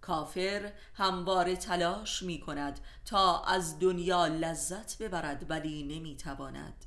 کافر 0.00 0.72
همواره 0.94 1.56
تلاش 1.56 2.22
می 2.22 2.40
کند 2.40 2.80
تا 3.04 3.42
از 3.42 3.78
دنیا 3.78 4.26
لذت 4.26 4.98
ببرد 5.02 5.50
ولی 5.50 5.82
نمی 5.82 6.16
تواند 6.16 6.84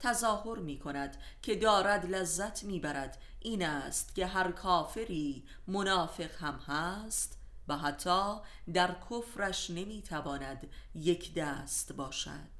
تظاهر 0.00 0.58
می 0.58 0.78
کند 0.78 1.16
که 1.42 1.56
دارد 1.56 2.06
لذت 2.06 2.64
می 2.64 2.80
برد 2.80 3.18
این 3.40 3.64
است 3.64 4.14
که 4.14 4.26
هر 4.26 4.52
کافری 4.52 5.44
منافق 5.66 6.30
هم 6.40 6.54
هست 6.54 7.38
و 7.68 7.78
حتی 7.78 8.34
در 8.72 8.96
کفرش 9.10 9.70
نمی 9.70 10.02
تواند 10.02 10.70
یک 10.94 11.34
دست 11.34 11.92
باشد. 11.92 12.52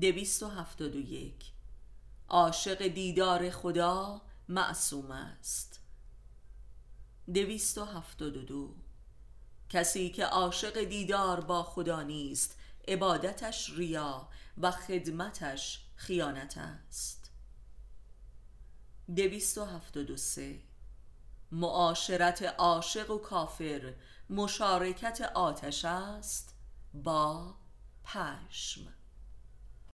دویست 0.00 0.42
و 0.42 0.48
هفتاد 0.48 0.96
و 0.96 1.00
یک. 1.00 1.53
عاشق 2.34 2.86
دیدار 2.86 3.50
خدا 3.50 4.22
معصوم 4.48 5.10
است. 5.10 5.80
دویست 7.34 7.78
و 7.78 7.84
هفتاد 7.84 8.36
و 8.36 8.42
دو. 8.42 8.74
کسی 9.68 10.10
که 10.10 10.24
عاشق 10.24 10.84
دیدار 10.84 11.40
با 11.40 11.62
خدا 11.62 12.02
نیست 12.02 12.56
عبادتش 12.88 13.70
ریا 13.70 14.28
و 14.58 14.70
خدمتش 14.70 15.84
خیانت 15.96 16.58
است. 16.58 17.30
دویست 19.16 19.58
و 19.58 19.64
هفتاد 19.64 20.10
و 20.10 20.16
سه. 20.16 20.60
معاشرت 21.52 22.42
عاشق 22.42 23.10
و 23.10 23.18
کافر 23.18 23.94
مشارکت 24.30 25.20
آتش 25.34 25.84
است 25.84 26.54
با 26.94 27.54
پشم. 28.04 28.93